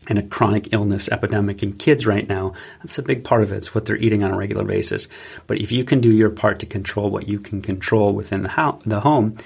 and 0.06 0.18
a 0.18 0.23
chronic 0.23 0.73
illness 0.73 1.08
epidemic 1.08 1.62
in 1.62 1.75
kids 1.75 2.06
right 2.06 2.28
now. 2.28 2.54
That's 2.78 2.99
a 2.99 3.02
big 3.02 3.25
part 3.25 3.42
of 3.42 3.52
it. 3.52 3.56
It's 3.56 3.75
what 3.75 3.87
they're 3.87 3.96
eating 3.96 4.25
on 4.25 4.30
a 4.30 4.37
regular 4.37 4.64
basis. 4.64 5.08
But 5.46 5.58
if 5.58 5.73
you 5.73 5.84
can 5.84 6.00
do 6.00 6.11
your 6.11 6.30
part 6.30 6.58
to 6.61 6.66
control 6.66 7.11
what 7.11 7.28
you 7.28 7.38
can 7.38 7.62
control 7.62 8.12
within 8.12 8.42
the, 8.42 8.50
ho- 8.50 8.78
the 8.84 9.00
home, 9.00 9.37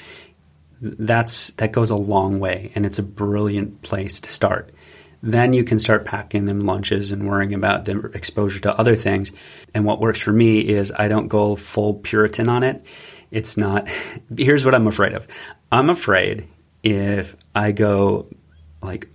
that's 0.80 1.48
that 1.52 1.72
goes 1.72 1.90
a 1.90 1.96
long 1.96 2.38
way, 2.38 2.70
and 2.74 2.86
it's 2.86 2.98
a 2.98 3.02
brilliant 3.02 3.82
place 3.82 4.20
to 4.20 4.30
start. 4.30 4.70
Then 5.20 5.52
you 5.52 5.64
can 5.64 5.80
start 5.80 6.04
packing 6.04 6.44
them 6.44 6.60
lunches 6.60 7.10
and 7.10 7.28
worrying 7.28 7.52
about 7.52 7.84
their 7.84 8.06
exposure 8.06 8.60
to 8.60 8.78
other 8.78 8.94
things. 8.94 9.32
And 9.74 9.84
what 9.84 10.00
works 10.00 10.20
for 10.20 10.32
me 10.32 10.60
is 10.60 10.92
I 10.96 11.08
don't 11.08 11.26
go 11.26 11.56
full 11.56 11.94
Puritan 11.94 12.48
on 12.48 12.62
it. 12.62 12.84
It's 13.32 13.56
not. 13.56 13.88
Here's 14.36 14.64
what 14.64 14.74
I'm 14.74 14.86
afraid 14.86 15.14
of. 15.14 15.26
I'm 15.72 15.90
afraid 15.90 16.46
if 16.84 17.36
I 17.54 17.72
go 17.72 18.28
like 18.80 19.08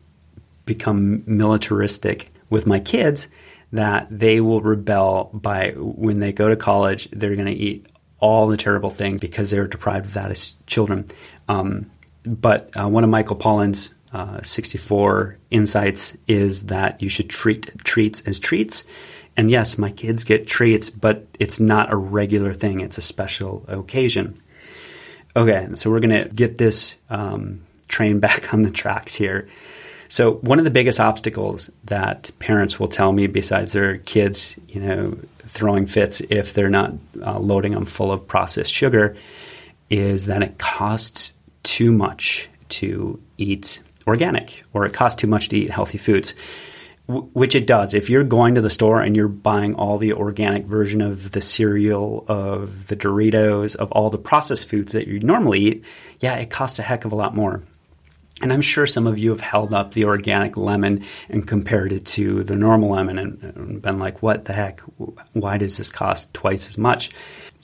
become 0.65 1.23
militaristic 1.25 2.31
with 2.49 2.65
my 2.65 2.79
kids 2.79 3.27
that 3.73 4.07
they 4.09 4.39
will 4.39 4.61
rebel 4.61 5.31
by 5.33 5.71
when 5.75 6.19
they 6.19 6.31
go 6.31 6.47
to 6.47 6.55
college, 6.55 7.09
they're 7.11 7.35
going 7.35 7.47
to 7.47 7.51
eat 7.51 7.87
all 8.19 8.47
the 8.47 8.55
terrible 8.55 8.91
things 8.91 9.19
because 9.19 9.49
they 9.49 9.59
were 9.59 9.67
deprived 9.67 10.05
of 10.05 10.13
that 10.13 10.31
as 10.31 10.53
children. 10.67 11.05
Um, 11.49 11.91
but 12.23 12.69
uh, 12.79 12.87
one 12.87 13.03
of 13.03 13.09
Michael 13.09 13.35
Pollan's 13.35 13.93
uh, 14.13 14.41
64 14.43 15.39
insights 15.49 16.15
is 16.27 16.67
that 16.67 17.01
you 17.01 17.09
should 17.09 17.29
treat 17.29 17.83
treats 17.83 18.21
as 18.21 18.39
treats. 18.39 18.85
And 19.35 19.49
yes, 19.49 19.79
my 19.79 19.89
kids 19.89 20.23
get 20.23 20.47
treats, 20.47 20.91
but 20.91 21.25
it's 21.39 21.59
not 21.59 21.91
a 21.91 21.95
regular 21.95 22.53
thing, 22.53 22.79
it's 22.79 22.99
a 22.99 23.01
special 23.01 23.65
occasion. 23.67 24.35
Okay, 25.35 25.67
so 25.73 25.89
we're 25.89 25.99
going 25.99 26.23
to 26.23 26.29
get 26.29 26.59
this 26.59 26.95
um, 27.09 27.63
train 27.87 28.19
back 28.21 28.53
on 28.53 28.61
the 28.61 28.71
tracks 28.71 29.15
here. 29.15 29.49
So 30.13 30.33
one 30.33 30.59
of 30.59 30.63
the 30.63 30.69
biggest 30.69 30.99
obstacles 30.99 31.71
that 31.85 32.29
parents 32.37 32.79
will 32.79 32.87
tell 32.87 33.11
me, 33.11 33.25
besides 33.25 33.73
their 33.73 33.97
kids, 33.97 34.59
you 34.67 34.79
know, 34.79 35.17
throwing 35.39 35.87
fits 35.87 36.21
if 36.29 36.53
they're 36.53 36.69
not 36.69 36.93
uh, 37.19 37.39
loading 37.39 37.71
them 37.71 37.85
full 37.85 38.11
of 38.11 38.27
processed 38.27 38.71
sugar, 38.71 39.17
is 39.89 40.27
that 40.27 40.43
it 40.43 40.59
costs 40.59 41.33
too 41.63 41.91
much 41.91 42.47
to 42.69 43.19
eat 43.39 43.81
organic, 44.05 44.63
or 44.71 44.85
it 44.85 44.93
costs 44.93 45.19
too 45.19 45.25
much 45.25 45.49
to 45.49 45.57
eat 45.57 45.71
healthy 45.71 45.97
foods. 45.97 46.35
which 47.07 47.55
it 47.55 47.65
does. 47.65 47.95
If 47.95 48.11
you're 48.11 48.23
going 48.23 48.53
to 48.53 48.61
the 48.61 48.69
store 48.69 49.01
and 49.01 49.15
you're 49.15 49.27
buying 49.27 49.73
all 49.73 49.97
the 49.97 50.13
organic 50.13 50.65
version 50.65 51.01
of 51.01 51.31
the 51.31 51.41
cereal, 51.41 52.23
of 52.27 52.85
the 52.85 52.95
Doritos, 52.95 53.75
of 53.75 53.91
all 53.91 54.11
the 54.11 54.19
processed 54.19 54.69
foods 54.69 54.93
that 54.93 55.07
you 55.07 55.21
normally 55.21 55.59
eat, 55.59 55.85
yeah, 56.19 56.35
it 56.35 56.51
costs 56.51 56.77
a 56.77 56.83
heck 56.83 57.03
of 57.03 57.11
a 57.11 57.15
lot 57.15 57.35
more. 57.35 57.63
And 58.41 58.51
I'm 58.51 58.61
sure 58.61 58.87
some 58.87 59.07
of 59.07 59.19
you 59.19 59.29
have 59.29 59.39
held 59.39 59.73
up 59.73 59.93
the 59.93 60.05
organic 60.05 60.57
lemon 60.57 61.05
and 61.29 61.47
compared 61.47 61.93
it 61.93 62.05
to 62.07 62.43
the 62.43 62.55
normal 62.55 62.89
lemon 62.89 63.17
and 63.19 63.81
been 63.81 63.99
like, 63.99 64.21
what 64.21 64.45
the 64.45 64.53
heck? 64.53 64.81
Why 65.33 65.57
does 65.57 65.77
this 65.77 65.91
cost 65.91 66.33
twice 66.33 66.67
as 66.67 66.77
much? 66.77 67.11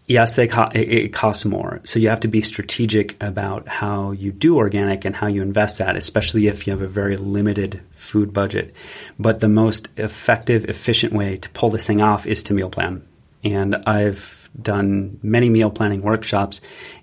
Yes, 0.08 0.36
they 0.36 0.48
co- 0.48 0.70
it 0.74 1.14
costs 1.14 1.46
more. 1.46 1.82
So 1.84 2.00
you 2.00 2.10
have 2.10 2.22
to 2.22 2.28
be 2.28 2.42
strategic 2.42 3.22
about 3.22 3.68
how 3.68 4.12
you 4.12 4.32
do 4.32 4.58
organic 4.58 5.06
and 5.06 5.16
how 5.16 5.28
you 5.28 5.44
invest 5.44 5.78
that, 5.78 5.96
especially 5.96 6.48
if 6.48 6.66
you 6.66 6.72
have 6.74 6.82
a 6.82 6.88
very 6.88 7.18
limited 7.18 7.82
food 7.94 8.34
budget. 8.34 8.74
But 9.20 9.40
the 9.40 9.48
most 9.48 9.90
effective, 9.98 10.66
efficient 10.66 11.14
way 11.14 11.38
to 11.38 11.50
pull 11.52 11.70
this 11.70 11.86
thing 11.86 12.02
off 12.02 12.26
is 12.26 12.42
to 12.44 12.54
meal 12.54 12.72
plan. 12.72 13.06
And 13.44 13.76
I've 13.86 14.39
done 14.60 15.20
many 15.22 15.50
meal 15.50 15.70
planning 15.70 16.02
workshops 16.02 16.62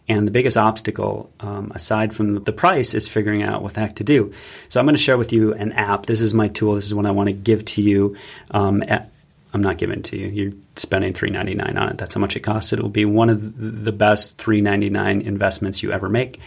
and 0.09 0.27
the 0.27 0.31
biggest 0.31 0.57
obstacle, 0.57 1.33
um, 1.41 1.73
aside 1.75 2.15
from 2.15 2.45
the 2.45 2.53
price, 2.53 2.95
is 2.95 3.09
figuring 3.09 3.43
out 3.43 3.63
what 3.63 3.75
the 3.75 3.81
heck 3.81 3.97
to 3.97 4.05
do. 4.05 4.33
So 4.69 4.79
I'm 4.79 4.87
going 4.87 4.95
to 4.95 5.03
share 5.03 5.19
with 5.19 5.33
you 5.33 5.53
an 5.55 5.73
app. 5.73 6.07
This 6.07 6.21
is 6.21 6.33
my 6.33 6.49
tool. 6.49 6.77
This 6.77 6.87
is 6.87 6.95
what 6.95 7.07
I 7.07 7.11
want 7.11 7.29
to 7.29 7.33
give 7.33 7.65
to 7.65 7.83
you. 7.83 8.17
Um, 8.53 8.85
at, 8.85 9.11
I'm 9.53 9.63
not 9.63 9.79
giving 9.79 10.03
to 10.03 10.17
you. 10.17 10.29
You're 10.29 10.53
spending 10.77 11.13
$3.99 11.13 11.81
on 11.81 11.89
it. 11.89 11.99
That's 11.99 12.15
how 12.15 12.21
much 12.21 12.37
it 12.37 12.41
costs. 12.41 12.73
It 12.73 12.81
will 12.81 12.89
be 12.89 13.05
one 13.05 13.31
of 13.31 13.85
the 13.85 13.93
best 13.93 14.39
$3.99 14.39 15.23
investments 15.25 15.83
you 15.83 15.91
ever 15.91 16.09
make. 16.09 16.41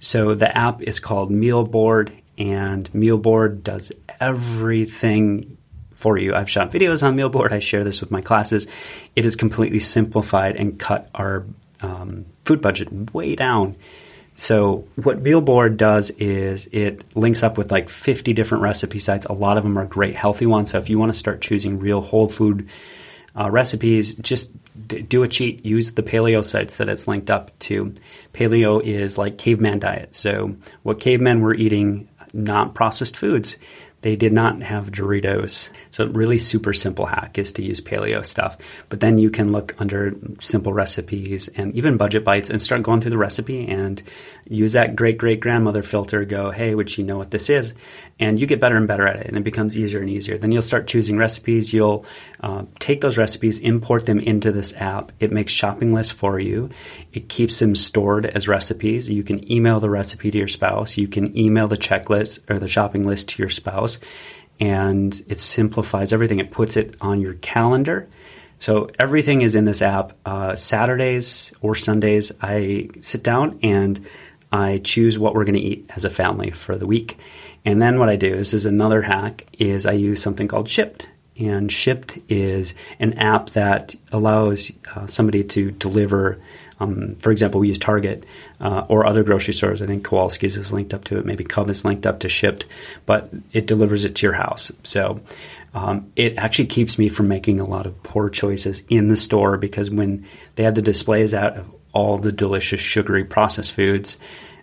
So 0.00 0.34
the 0.34 0.56
app 0.56 0.80
is 0.82 0.98
called 0.98 1.30
Mealboard, 1.30 2.12
and 2.38 2.90
Mealboard 2.92 3.62
does 3.62 3.92
everything 4.20 5.58
for 5.94 6.18
you. 6.18 6.34
I've 6.34 6.50
shot 6.50 6.70
videos 6.70 7.02
on 7.02 7.16
Mealboard. 7.16 7.52
I 7.52 7.58
share 7.58 7.84
this 7.84 8.00
with 8.00 8.10
my 8.10 8.20
classes. 8.20 8.66
It 9.16 9.26
is 9.26 9.36
completely 9.36 9.80
simplified 9.80 10.56
and 10.56 10.78
cut 10.78 11.08
our 11.14 11.44
um, 11.80 12.26
food 12.44 12.60
budget 12.60 13.14
way 13.14 13.34
down. 13.34 13.76
So 14.36 14.86
what 14.96 15.22
Mealboard 15.22 15.76
does 15.76 16.10
is 16.10 16.66
it 16.72 17.04
links 17.16 17.42
up 17.42 17.56
with 17.56 17.70
like 17.70 17.88
50 17.88 18.32
different 18.32 18.62
recipe 18.62 18.98
sites. 18.98 19.26
A 19.26 19.32
lot 19.32 19.56
of 19.56 19.62
them 19.62 19.78
are 19.78 19.86
great 19.86 20.16
healthy 20.16 20.46
ones. 20.46 20.72
So 20.72 20.78
if 20.78 20.90
you 20.90 20.98
want 20.98 21.12
to 21.12 21.18
start 21.18 21.40
choosing 21.40 21.78
real 21.78 22.00
whole 22.00 22.28
food 22.28 22.68
uh, 23.38 23.50
recipes, 23.50 24.14
just 24.14 24.52
d- 24.88 25.02
do 25.02 25.22
a 25.22 25.28
cheat. 25.28 25.64
Use 25.64 25.92
the 25.92 26.02
paleo 26.02 26.44
sites 26.44 26.78
that 26.78 26.88
it's 26.88 27.06
linked 27.06 27.30
up 27.30 27.56
to. 27.60 27.94
Paleo 28.32 28.82
is 28.82 29.16
like 29.18 29.38
caveman 29.38 29.78
diet. 29.78 30.14
So 30.14 30.56
what 30.82 31.00
cavemen 31.00 31.40
were 31.40 31.54
eating, 31.54 32.08
not 32.32 32.74
processed 32.74 33.16
foods. 33.16 33.56
They 34.04 34.16
did 34.16 34.34
not 34.34 34.62
have 34.62 34.90
Doritos. 34.90 35.70
So, 35.88 36.06
really 36.08 36.36
super 36.36 36.74
simple 36.74 37.06
hack 37.06 37.38
is 37.38 37.52
to 37.52 37.62
use 37.62 37.80
paleo 37.80 38.22
stuff. 38.22 38.58
But 38.90 39.00
then 39.00 39.16
you 39.16 39.30
can 39.30 39.50
look 39.50 39.74
under 39.78 40.14
simple 40.40 40.74
recipes 40.74 41.48
and 41.48 41.74
even 41.74 41.96
budget 41.96 42.22
bites 42.22 42.50
and 42.50 42.60
start 42.60 42.82
going 42.82 43.00
through 43.00 43.12
the 43.12 43.16
recipe 43.16 43.66
and 43.66 44.02
use 44.46 44.72
that 44.72 44.94
great 44.94 45.16
great 45.16 45.40
grandmother 45.40 45.82
filter. 45.82 46.22
Go, 46.26 46.50
hey, 46.50 46.74
would 46.74 46.90
she 46.90 47.02
know 47.02 47.16
what 47.16 47.30
this 47.30 47.48
is? 47.48 47.72
And 48.20 48.38
you 48.38 48.46
get 48.46 48.60
better 48.60 48.76
and 48.76 48.86
better 48.86 49.06
at 49.06 49.16
it, 49.16 49.26
and 49.26 49.38
it 49.38 49.42
becomes 49.42 49.76
easier 49.76 50.00
and 50.00 50.10
easier. 50.10 50.36
Then 50.36 50.52
you'll 50.52 50.60
start 50.60 50.86
choosing 50.86 51.16
recipes. 51.16 51.72
You'll 51.72 52.04
uh, 52.42 52.64
take 52.80 53.00
those 53.00 53.16
recipes, 53.16 53.58
import 53.58 54.04
them 54.04 54.20
into 54.20 54.52
this 54.52 54.76
app. 54.76 55.12
It 55.18 55.32
makes 55.32 55.50
shopping 55.50 55.94
lists 55.94 56.12
for 56.12 56.38
you. 56.38 56.68
It 57.14 57.30
keeps 57.30 57.58
them 57.58 57.74
stored 57.74 58.26
as 58.26 58.48
recipes. 58.48 59.08
You 59.08 59.24
can 59.24 59.50
email 59.50 59.80
the 59.80 59.88
recipe 59.88 60.30
to 60.30 60.38
your 60.38 60.46
spouse. 60.46 60.98
You 60.98 61.08
can 61.08 61.36
email 61.36 61.68
the 61.68 61.78
checklist 61.78 62.48
or 62.50 62.58
the 62.58 62.68
shopping 62.68 63.06
list 63.06 63.30
to 63.30 63.42
your 63.42 63.50
spouse 63.50 63.93
and 64.60 65.22
it 65.28 65.40
simplifies 65.40 66.12
everything. 66.12 66.38
It 66.38 66.50
puts 66.50 66.76
it 66.76 66.96
on 67.00 67.20
your 67.20 67.34
calendar. 67.34 68.08
So 68.58 68.88
everything 68.98 69.42
is 69.42 69.54
in 69.54 69.64
this 69.64 69.82
app. 69.82 70.12
Uh, 70.24 70.56
Saturdays 70.56 71.52
or 71.60 71.74
Sundays, 71.74 72.32
I 72.40 72.88
sit 73.00 73.22
down 73.22 73.58
and 73.62 74.06
I 74.50 74.78
choose 74.78 75.18
what 75.18 75.34
we're 75.34 75.44
going 75.44 75.56
to 75.56 75.60
eat 75.60 75.90
as 75.96 76.04
a 76.04 76.10
family 76.10 76.50
for 76.50 76.76
the 76.76 76.86
week. 76.86 77.18
And 77.64 77.82
then 77.82 77.98
what 77.98 78.08
I 78.08 78.16
do, 78.16 78.36
this 78.36 78.54
is 78.54 78.66
another 78.66 79.02
hack, 79.02 79.46
is 79.58 79.86
I 79.86 79.92
use 79.92 80.22
something 80.22 80.48
called 80.48 80.68
Shipt. 80.68 81.06
And 81.36 81.68
Shipt 81.70 82.22
is 82.28 82.74
an 83.00 83.14
app 83.14 83.50
that 83.50 83.96
allows 84.12 84.70
uh, 84.94 85.08
somebody 85.08 85.42
to 85.44 85.72
deliver 85.72 86.38
um, 86.84 87.16
for 87.16 87.30
example, 87.30 87.60
we 87.60 87.68
use 87.68 87.78
Target 87.78 88.24
uh, 88.60 88.84
or 88.88 89.06
other 89.06 89.24
grocery 89.24 89.54
stores. 89.54 89.80
I 89.80 89.86
think 89.86 90.04
Kowalski's 90.04 90.56
is 90.56 90.72
linked 90.72 90.94
up 90.94 91.04
to 91.04 91.18
it. 91.18 91.24
Maybe 91.24 91.44
is 91.44 91.84
linked 91.84 92.06
up 92.06 92.20
to 92.20 92.28
Shipt, 92.28 92.64
but 93.06 93.30
it 93.52 93.66
delivers 93.66 94.04
it 94.04 94.14
to 94.16 94.26
your 94.26 94.34
house. 94.34 94.70
So 94.84 95.20
um, 95.72 96.12
it 96.14 96.36
actually 96.36 96.66
keeps 96.66 96.98
me 96.98 97.08
from 97.08 97.28
making 97.28 97.60
a 97.60 97.66
lot 97.66 97.86
of 97.86 98.02
poor 98.02 98.28
choices 98.28 98.82
in 98.88 99.08
the 99.08 99.16
store 99.16 99.56
because 99.56 99.90
when 99.90 100.26
they 100.56 100.64
have 100.64 100.74
the 100.74 100.82
displays 100.82 101.34
out 101.34 101.56
of 101.56 101.74
all 101.92 102.18
the 102.18 102.32
delicious 102.32 102.80
sugary 102.80 103.24
processed 103.24 103.72
foods, 103.72 104.18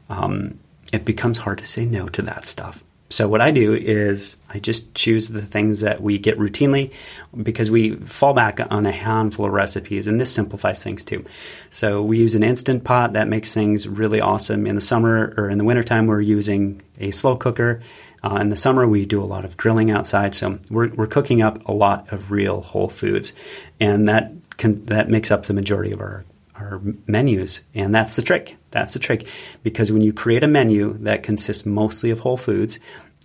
um, 0.09 0.59
it 0.93 1.05
becomes 1.05 1.39
hard 1.39 1.57
to 1.59 1.67
say 1.67 1.85
no 1.85 2.07
to 2.09 2.21
that 2.21 2.45
stuff. 2.45 2.83
So 3.11 3.27
what 3.27 3.41
I 3.41 3.51
do 3.51 3.75
is 3.75 4.37
I 4.49 4.59
just 4.59 4.95
choose 4.95 5.27
the 5.27 5.41
things 5.41 5.81
that 5.81 6.01
we 6.01 6.17
get 6.17 6.37
routinely 6.37 6.93
because 7.35 7.69
we 7.69 7.95
fall 7.97 8.33
back 8.33 8.59
on 8.71 8.85
a 8.85 8.91
handful 8.91 9.45
of 9.45 9.51
recipes 9.51 10.07
and 10.07 10.19
this 10.19 10.33
simplifies 10.33 10.81
things 10.81 11.03
too. 11.03 11.25
So 11.69 12.01
we 12.01 12.19
use 12.19 12.35
an 12.35 12.43
instant 12.43 12.85
pot 12.85 13.13
that 13.13 13.27
makes 13.27 13.53
things 13.53 13.87
really 13.87 14.21
awesome 14.21 14.65
in 14.65 14.75
the 14.75 14.81
summer 14.81 15.33
or 15.35 15.49
in 15.49 15.57
the 15.57 15.65
wintertime 15.65 16.07
we're 16.07 16.21
using 16.21 16.81
a 16.99 17.11
slow 17.11 17.35
cooker. 17.35 17.81
Uh, 18.23 18.35
in 18.35 18.49
the 18.49 18.55
summer 18.55 18.87
we 18.87 19.05
do 19.05 19.21
a 19.21 19.25
lot 19.25 19.43
of 19.43 19.57
grilling 19.57 19.91
outside 19.91 20.33
so 20.33 20.59
we're, 20.69 20.89
we're 20.89 21.07
cooking 21.07 21.41
up 21.41 21.67
a 21.67 21.73
lot 21.73 22.13
of 22.13 22.31
real 22.31 22.61
whole 22.61 22.87
foods 22.87 23.33
and 23.79 24.07
that 24.07 24.31
can, 24.57 24.85
that 24.85 25.09
makes 25.09 25.31
up 25.31 25.47
the 25.47 25.53
majority 25.53 25.91
of 25.91 25.99
our 25.99 26.23
our 26.55 26.79
menus 27.07 27.61
and 27.73 27.95
that's 27.95 28.15
the 28.15 28.21
trick 28.21 28.55
that's 28.71 28.93
the 28.93 28.99
trick 28.99 29.27
because 29.63 29.91
when 29.91 30.01
you 30.01 30.13
create 30.13 30.43
a 30.43 30.47
menu 30.47 30.93
that 30.99 31.23
consists 31.23 31.65
mostly 31.65 32.09
of 32.09 32.19
whole 32.19 32.37
foods 32.37 32.79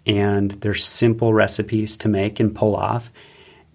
and 0.07 0.53
they're 0.53 0.75
simple 0.75 1.33
recipes 1.33 1.97
to 1.97 2.09
make 2.09 2.39
and 2.39 2.55
pull 2.55 2.77
off 2.77 3.11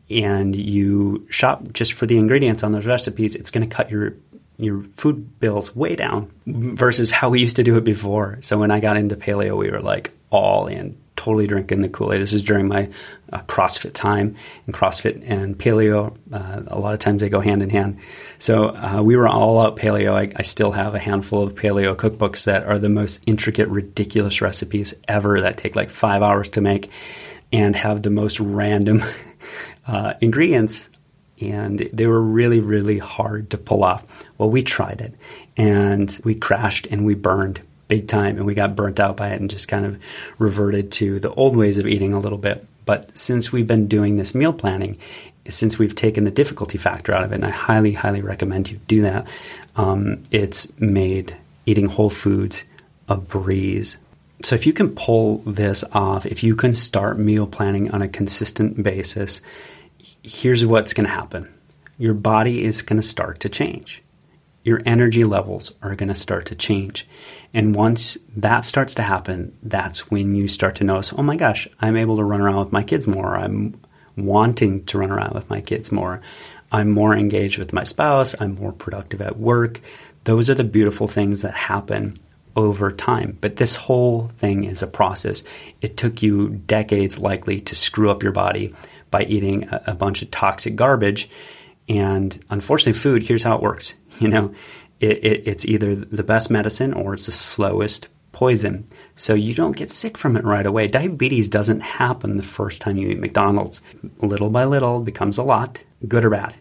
and 0.10 0.56
you 0.56 1.25
shop 1.30 1.72
just 1.74 1.94
for 1.94 2.06
the 2.06 2.18
ingredients 2.18 2.63
on 2.63 2.72
those 2.72 2.86
recipes 2.86 3.36
it's 3.36 3.51
going 3.51 3.68
to 3.68 3.75
cut 3.75 3.90
your 3.90 4.13
your 4.62 4.82
food 4.82 5.40
bills 5.40 5.75
way 5.75 5.96
down 5.96 6.32
versus 6.46 7.10
how 7.10 7.30
we 7.30 7.42
used 7.42 7.56
to 7.56 7.63
do 7.63 7.78
it 7.78 7.84
before. 7.84 8.38
So 8.42 8.60
when 8.60 8.70
I 8.70 8.80
got 8.80 8.96
into 8.96 9.16
paleo, 9.16 9.58
we 9.58 9.72
were 9.72 9.82
like 9.82 10.12
all 10.30 10.68
in, 10.68 11.00
totally 11.22 11.46
drinking 11.46 11.82
the 11.82 11.90
Kool 11.90 12.13
Aid. 12.13 12.20
This 12.20 12.34
is 12.34 12.42
during 12.42 12.68
my 12.68 12.90
uh, 13.32 13.42
CrossFit 13.42 13.94
time, 13.94 14.36
and 14.66 14.74
CrossFit 14.74 15.22
and 15.24 15.56
paleo, 15.56 16.18
uh, 16.32 16.63
a 16.66 16.80
lot 16.80 16.94
of 16.94 17.00
times 17.00 17.22
they 17.22 17.30
go 17.30 17.40
hand 17.40 17.62
in 17.62 17.70
hand. 17.70 18.00
So 18.40 18.70
uh, 18.70 19.04
we 19.04 19.16
were 19.16 19.28
all 19.28 19.62
out 19.62 19.75
paleo. 19.75 20.13
I, 20.13 20.34
I, 20.36 20.42
still 20.42 20.72
have 20.72 20.96
a 20.96 21.00
handful 21.00 21.44
of 21.44 21.54
paleo 21.54 21.96
cookbooks 21.96 22.46
that 22.46 22.63
are 22.63 22.80
the 22.80 22.90
most 22.90 23.22
intricate, 23.28 23.68
ridiculous 23.68 24.42
recipes 24.42 24.96
ever 25.08 25.42
that 25.42 25.58
take 25.58 25.75
like 25.75 25.92
five 25.92 26.24
hours 26.24 26.50
to 26.50 26.62
make 26.62 26.90
and 27.54 27.75
have 27.75 28.01
the 28.01 28.10
most 28.10 28.40
random 28.40 29.04
uh, 29.88 30.16
ingredients. 30.22 30.90
And 31.40 31.78
they 31.94 32.08
were 32.08 32.22
really, 32.22 32.60
really 32.60 32.98
hard 32.98 33.51
to 33.51 33.60
pull 33.60 33.84
off. 33.84 34.25
Well, 34.40 34.50
we 34.50 34.63
tried 34.63 35.01
it 35.01 35.13
and 35.56 36.20
we 36.24 36.34
crashed 36.34 36.88
and 36.88 37.06
we 37.06 37.13
burned 37.13 37.62
big 37.92 38.08
time 38.08 38.38
and 38.38 38.46
we 38.46 38.54
got 38.54 38.74
burnt 38.74 39.02
out 39.02 39.18
by 39.18 39.32
it 39.32 39.42
and 39.42 39.50
just 39.50 39.68
kind 39.68 39.86
of 39.86 40.02
reverted 40.38 40.94
to 40.94 41.20
the 41.20 41.34
old 41.34 41.58
ways 41.58 41.78
of 41.78 41.86
eating 41.86 42.14
a 42.14 42.20
little 42.20 42.38
bit. 42.38 42.66
But 42.86 43.18
since 43.18 43.52
we've 43.52 43.68
been 43.68 43.90
doing 43.90 44.16
this 44.16 44.34
meal 44.34 44.54
planning, 44.54 44.98
since 45.50 45.78
we've 45.78 45.94
taken 45.94 46.24
the 46.24 46.32
difficulty 46.32 46.78
factor 46.78 47.14
out 47.14 47.26
of 47.26 47.34
it, 47.34 47.36
and 47.36 47.46
I 47.46 47.50
highly, 47.50 47.92
highly 47.92 48.22
recommend 48.22 48.72
you 48.72 48.80
do 48.88 49.02
that, 49.02 49.28
um, 49.76 50.24
it's 50.32 50.72
made 50.80 51.36
eating 51.66 51.88
whole 51.88 52.10
foods 52.10 52.64
a 53.10 53.18
breeze. 53.18 53.98
So 54.46 54.56
if 54.56 54.66
you 54.66 54.72
can 54.72 54.96
pull 54.96 55.40
this 55.40 55.84
off, 55.92 56.26
if 56.26 56.44
you 56.44 56.56
can 56.56 56.74
start 56.74 57.20
meal 57.20 57.46
planning 57.46 57.92
on 57.92 58.02
a 58.02 58.08
consistent 58.08 58.82
basis, 58.82 59.42
here's 60.24 60.66
what's 60.66 60.94
going 60.94 61.08
to 61.08 61.14
happen. 61.14 61.54
Your 61.98 62.14
body 62.14 62.64
is 62.64 62.84
going 62.84 63.02
to 63.02 63.06
start 63.06 63.42
to 63.42 63.50
change. 63.50 64.02
Your 64.63 64.82
energy 64.86 65.24
levels 65.24 65.74
are 65.82 65.96
going 65.96 66.10
to 66.10 66.15
start 66.15 66.46
to 66.48 66.56
change. 66.56 67.08
And 67.53 67.75
once 67.75 68.18
that 68.36 68.65
starts 68.65 68.96
to 68.96 69.01
happen, 69.01 69.58
that's 69.63 70.12
when 70.12 70.36
you 70.36 70.48
start 70.48 70.75
to 70.75 70.84
notice, 70.84 71.13
oh 71.13 71.24
my 71.24 71.36
gosh, 71.36 71.68
I'm 71.80 71.98
able 71.98 72.18
to 72.18 72.24
run 72.24 72.41
around 72.41 72.60
with 72.60 72.72
my 72.72 72.84
kids 72.84 73.08
more. 73.08 73.36
I'm 73.36 73.80
wanting 74.15 74.86
to 74.86 74.98
run 74.98 75.12
around 75.12 75.34
with 75.34 75.50
my 75.50 75.62
kids 75.62 75.91
more. 75.91 76.22
I'm 76.72 76.89
more 76.89 77.15
engaged 77.15 77.58
with 77.58 77.74
my 77.74 77.84
spouse. 77.84 78.39
I'm 78.39 78.56
more 78.56 78.72
productive 78.72 79.22
at 79.22 79.38
work. 79.38 79.82
Those 80.24 80.50
are 80.50 80.56
the 80.56 80.63
beautiful 80.63 81.08
things 81.08 81.41
that 81.41 81.53
happen 81.53 82.15
over 82.56 82.91
time. 82.91 83.38
But 83.41 83.56
this 83.56 83.75
whole 83.75 84.27
thing 84.38 84.63
is 84.63 84.82
a 84.82 84.88
process. 84.88 85.44
It 85.82 85.98
took 85.98 86.22
you 86.22 86.50
decades 86.50 87.20
likely 87.20 87.62
to 87.62 87.75
screw 87.75 88.10
up 88.10 88.24
your 88.24 88.32
body 88.32 88.74
by 89.10 89.24
eating 89.24 89.68
a, 89.72 89.94
bunch 89.94 90.22
of 90.22 90.32
toxic 90.32 90.75
garbage. 90.75 91.30
And 91.92 92.40
unfortunately, 92.50 92.98
food, 92.98 93.24
here's 93.24 93.44
how 93.44 93.56
it 93.56 93.62
works. 93.62 93.96
You 94.20 94.28
know, 94.28 94.54
it, 95.00 95.24
it, 95.24 95.48
it's 95.48 95.66
either 95.66 95.96
the 95.96 96.24
best 96.24 96.52
medicine 96.52 96.94
or 96.94 97.16
it's 97.16 97.26
the 97.26 97.32
slowest 97.32 98.08
poison. 98.34 98.88
So 99.16 99.34
you 99.34 99.56
don't 99.56 99.76
get 99.76 99.90
sick 99.90 100.16
from 100.16 100.38
it 100.38 100.44
right 100.44 100.66
away. 100.66 100.86
Diabetes 100.86 101.50
doesn't 101.50 101.80
happen 101.80 102.38
the 102.38 102.44
first 102.44 102.82
time 102.82 102.98
you 102.98 103.10
eat 103.10 103.18
McDonald's. 103.18 103.82
Little 104.20 104.52
by 104.52 104.66
little 104.66 105.00
becomes 105.00 105.40
a 105.40 105.44
lot, 105.44 105.84
good 106.08 106.24
or 106.24 106.30
bad. 106.30 106.54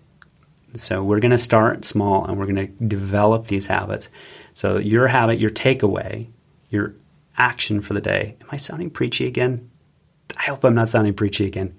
So 0.77 1.03
we're 1.03 1.21
going 1.21 1.33
to 1.33 1.39
start 1.39 1.85
small 1.85 2.25
and 2.25 2.39
we're 2.39 2.47
going 2.47 2.67
to 2.69 2.85
develop 2.87 3.49
these 3.49 3.67
habits. 3.67 4.09
So 4.55 4.79
your 4.79 5.09
habit, 5.09 5.39
your 5.39 5.51
takeaway, 5.51 6.29
your 6.71 6.95
action 7.37 7.83
for 7.83 7.93
the 7.93 8.01
day. 8.01 8.37
Am 8.41 8.47
I 8.51 8.57
sounding 8.57 8.89
preachy 8.89 9.27
again? 9.27 9.71
I 10.39 10.45
hope 10.45 10.65
I'm 10.65 10.77
not 10.77 10.89
sounding 10.89 11.13
preachy 11.13 11.45
again 11.45 11.77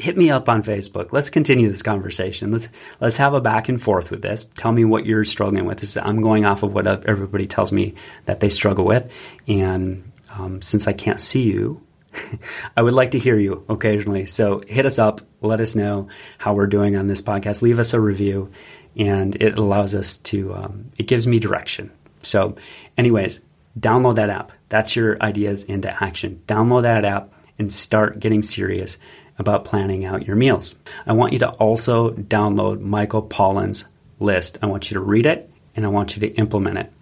hit 0.00 0.16
me 0.16 0.30
up 0.30 0.48
on 0.48 0.62
Facebook. 0.62 1.12
Let's 1.12 1.30
continue 1.30 1.68
this 1.68 1.82
conversation. 1.82 2.50
Let's 2.50 2.68
let's 3.00 3.18
have 3.18 3.34
a 3.34 3.40
back 3.40 3.68
and 3.68 3.80
forth 3.80 4.10
with 4.10 4.22
this. 4.22 4.46
Tell 4.56 4.72
me 4.72 4.84
what 4.84 5.04
you're 5.04 5.24
struggling 5.24 5.66
with. 5.66 5.96
I'm 5.98 6.22
going 6.22 6.44
off 6.44 6.62
of 6.62 6.72
what 6.72 6.86
everybody 6.86 7.46
tells 7.46 7.70
me 7.70 7.94
that 8.24 8.40
they 8.40 8.48
struggle 8.48 8.84
with, 8.84 9.10
and 9.46 10.10
um, 10.36 10.62
since 10.62 10.88
I 10.88 10.94
can't 10.94 11.20
see 11.20 11.42
you, 11.42 11.86
I 12.76 12.82
would 12.82 12.94
like 12.94 13.12
to 13.12 13.18
hear 13.18 13.38
you 13.38 13.64
occasionally. 13.68 14.26
So 14.26 14.62
hit 14.66 14.86
us 14.86 14.98
up. 14.98 15.20
Let 15.42 15.60
us 15.60 15.76
know 15.76 16.08
how 16.38 16.54
we're 16.54 16.66
doing 16.66 16.96
on 16.96 17.06
this 17.06 17.22
podcast. 17.22 17.62
Leave 17.62 17.78
us 17.78 17.92
a 17.92 18.00
review, 18.00 18.50
and 18.96 19.36
it 19.36 19.58
allows 19.58 19.94
us 19.94 20.18
to. 20.18 20.54
Um, 20.54 20.90
it 20.98 21.04
gives 21.04 21.26
me 21.26 21.38
direction. 21.38 21.90
So, 22.22 22.56
anyways, 22.96 23.40
download 23.78 24.16
that 24.16 24.30
app. 24.30 24.52
That's 24.70 24.96
your 24.96 25.22
ideas 25.22 25.62
into 25.64 26.02
action. 26.02 26.42
Download 26.46 26.84
that 26.84 27.04
app 27.04 27.32
and 27.58 27.70
start 27.70 28.18
getting 28.18 28.42
serious 28.42 28.96
about 29.40 29.64
planning 29.64 30.04
out 30.04 30.26
your 30.26 30.36
meals. 30.36 30.76
I 31.06 31.14
want 31.14 31.32
you 31.32 31.38
to 31.40 31.48
also 31.52 32.10
download 32.10 32.80
Michael 32.80 33.22
Pollan's 33.22 33.86
list. 34.20 34.58
I 34.62 34.66
want 34.66 34.90
you 34.90 34.94
to 34.94 35.00
read 35.00 35.26
it 35.26 35.50
and 35.74 35.84
I 35.84 35.88
want 35.88 36.14
you 36.14 36.20
to 36.20 36.34
implement 36.34 36.78
it. 36.78 36.92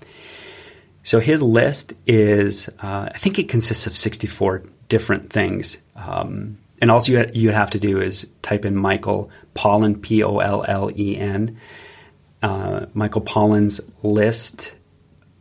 So 1.03 1.21
his 1.21 1.43
list 1.43 1.95
is, 2.07 2.69
uh, 2.83 3.09
I 3.13 3.19
think 3.19 3.39
it 3.39 3.49
consists 3.49 3.87
of 3.87 3.97
64 3.97 4.63
different 4.89 5.31
things. 5.31 5.79
Um, 5.97 6.59
and 6.81 6.91
all 6.91 7.03
you, 7.03 7.27
you 7.35 7.51
have 7.51 7.71
to 7.71 7.79
do 7.79 8.01
is 8.01 8.29
type 8.43 8.65
in 8.65 8.77
Michael 8.77 9.31
Pollan, 9.55 10.01
P 10.01 10.23
O 10.23 10.39
L 10.39 10.65
L 10.69 10.91
E 10.95 11.17
N, 11.17 11.59
uh, 12.43 12.87
Michael 12.95 13.23
Pollan's 13.23 13.81
list 14.03 14.75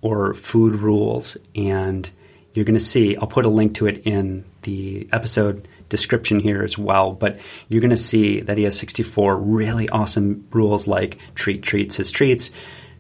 or 0.02 0.34
food 0.34 0.76
rules, 0.76 1.38
and 1.56 2.10
you're 2.54 2.66
going 2.66 2.74
to 2.74 2.80
see, 2.80 3.16
I'll 3.18 3.28
put 3.28 3.46
a 3.46 3.50
link 3.50 3.76
to 3.76 3.88
it 3.88 4.08
in 4.08 4.46
the 4.64 5.08
episode 5.12 5.68
description 5.90 6.40
here 6.40 6.64
as 6.64 6.78
well, 6.78 7.14
but 7.14 7.40
you're 7.70 7.82
going 7.82 7.90
to 7.90 7.98
see 7.98 8.42
that 8.42 8.58
he 8.58 8.64
has 8.64 8.78
64 8.78 9.38
really 9.38 9.90
awesome 9.90 10.48
rules 10.52 10.88
like 10.88 11.18
treat 11.36 11.64
treats 11.64 12.00
as 12.00 12.12
treats, 12.12 12.52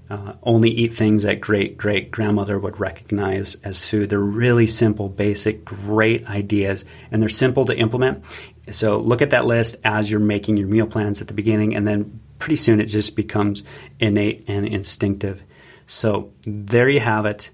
uh, 0.10 0.34
only 0.44 0.70
eat 0.70 0.94
things 0.94 1.24
that 1.24 1.42
great 1.42 1.78
great 1.78 2.12
grandmother 2.12 2.58
would 2.58 2.80
recognize 2.80 3.56
as 3.64 3.84
food. 3.84 4.10
They're 4.10 4.20
really 4.20 4.68
simple, 4.68 5.10
basic, 5.10 5.66
great 5.66 6.30
ideas, 6.30 6.86
and 7.12 7.22
they're 7.22 7.30
simple 7.30 7.66
to 7.66 7.78
implement. 7.78 8.24
So 8.72 9.00
look 9.00 9.22
at 9.22 9.32
that 9.32 9.46
list 9.46 9.78
as 9.84 10.10
you're 10.10 10.20
making 10.20 10.58
your 10.58 10.68
meal 10.68 10.88
plans 10.88 11.22
at 11.22 11.28
the 11.28 11.34
beginning, 11.34 11.76
and 11.76 11.88
then 11.88 12.20
pretty 12.40 12.58
soon 12.58 12.80
it 12.80 12.86
just 12.86 13.16
becomes 13.16 13.64
innate 14.00 14.46
and 14.48 14.68
instinctive. 14.68 15.44
So 15.86 16.32
there 16.44 16.90
you 16.90 17.00
have 17.00 17.26
it. 17.26 17.50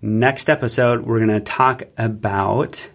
Next 0.00 0.48
episode, 0.48 1.04
we're 1.04 1.18
going 1.18 1.28
to 1.28 1.40
talk 1.40 1.82
about 1.96 2.88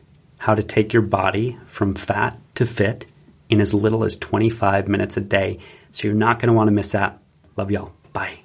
how 0.44 0.54
to 0.54 0.62
take 0.62 0.92
your 0.92 1.02
body 1.02 1.58
from 1.68 1.96
fat 1.96 2.38
to 2.54 2.66
fit 2.66 3.06
in 3.48 3.62
as 3.62 3.74
little 3.74 4.04
as 4.04 4.18
25 4.18 4.90
minutes 4.90 5.16
a 5.16 5.22
day. 5.22 5.58
So 5.94 6.06
you're 6.06 6.18
not 6.18 6.40
going 6.40 6.48
to 6.48 6.54
want 6.54 6.68
to 6.68 6.74
miss 6.74 6.92
that. 6.92 7.18
Love 7.56 7.72
y'all. 7.72 7.94
Bye. 8.12 8.40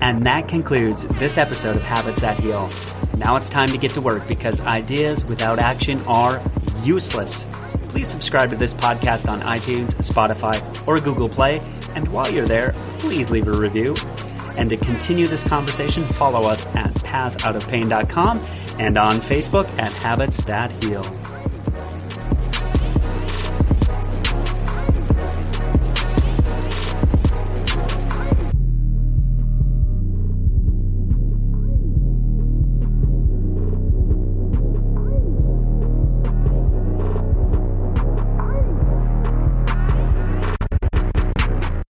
And 0.00 0.24
that 0.24 0.46
concludes 0.46 1.04
this 1.18 1.36
episode 1.36 1.74
of 1.74 1.82
Habits 1.82 2.20
That 2.20 2.38
Heal. 2.38 2.70
Now 3.16 3.34
it's 3.34 3.50
time 3.50 3.70
to 3.70 3.76
get 3.76 3.90
to 3.92 4.00
work 4.00 4.28
because 4.28 4.60
ideas 4.60 5.24
without 5.24 5.58
action 5.58 6.00
are 6.02 6.40
useless. 6.84 7.48
Please 7.88 8.06
subscribe 8.06 8.50
to 8.50 8.56
this 8.56 8.72
podcast 8.72 9.28
on 9.28 9.40
iTunes, 9.40 9.96
Spotify, 9.96 10.86
or 10.86 11.00
Google 11.00 11.28
Play. 11.28 11.60
And 11.96 12.06
while 12.12 12.32
you're 12.32 12.46
there, 12.46 12.72
please 13.00 13.30
leave 13.30 13.48
a 13.48 13.52
review. 13.52 13.96
And 14.56 14.70
to 14.70 14.76
continue 14.76 15.26
this 15.26 15.44
conversation, 15.44 16.04
follow 16.04 16.48
us 16.48 16.66
at 16.68 16.94
pathoutofpain.com 16.94 18.44
and 18.78 18.98
on 18.98 19.20
Facebook 19.20 19.66
at 19.78 19.92
Habits 19.92 20.38
That 20.44 20.72
Heal. 20.82 21.04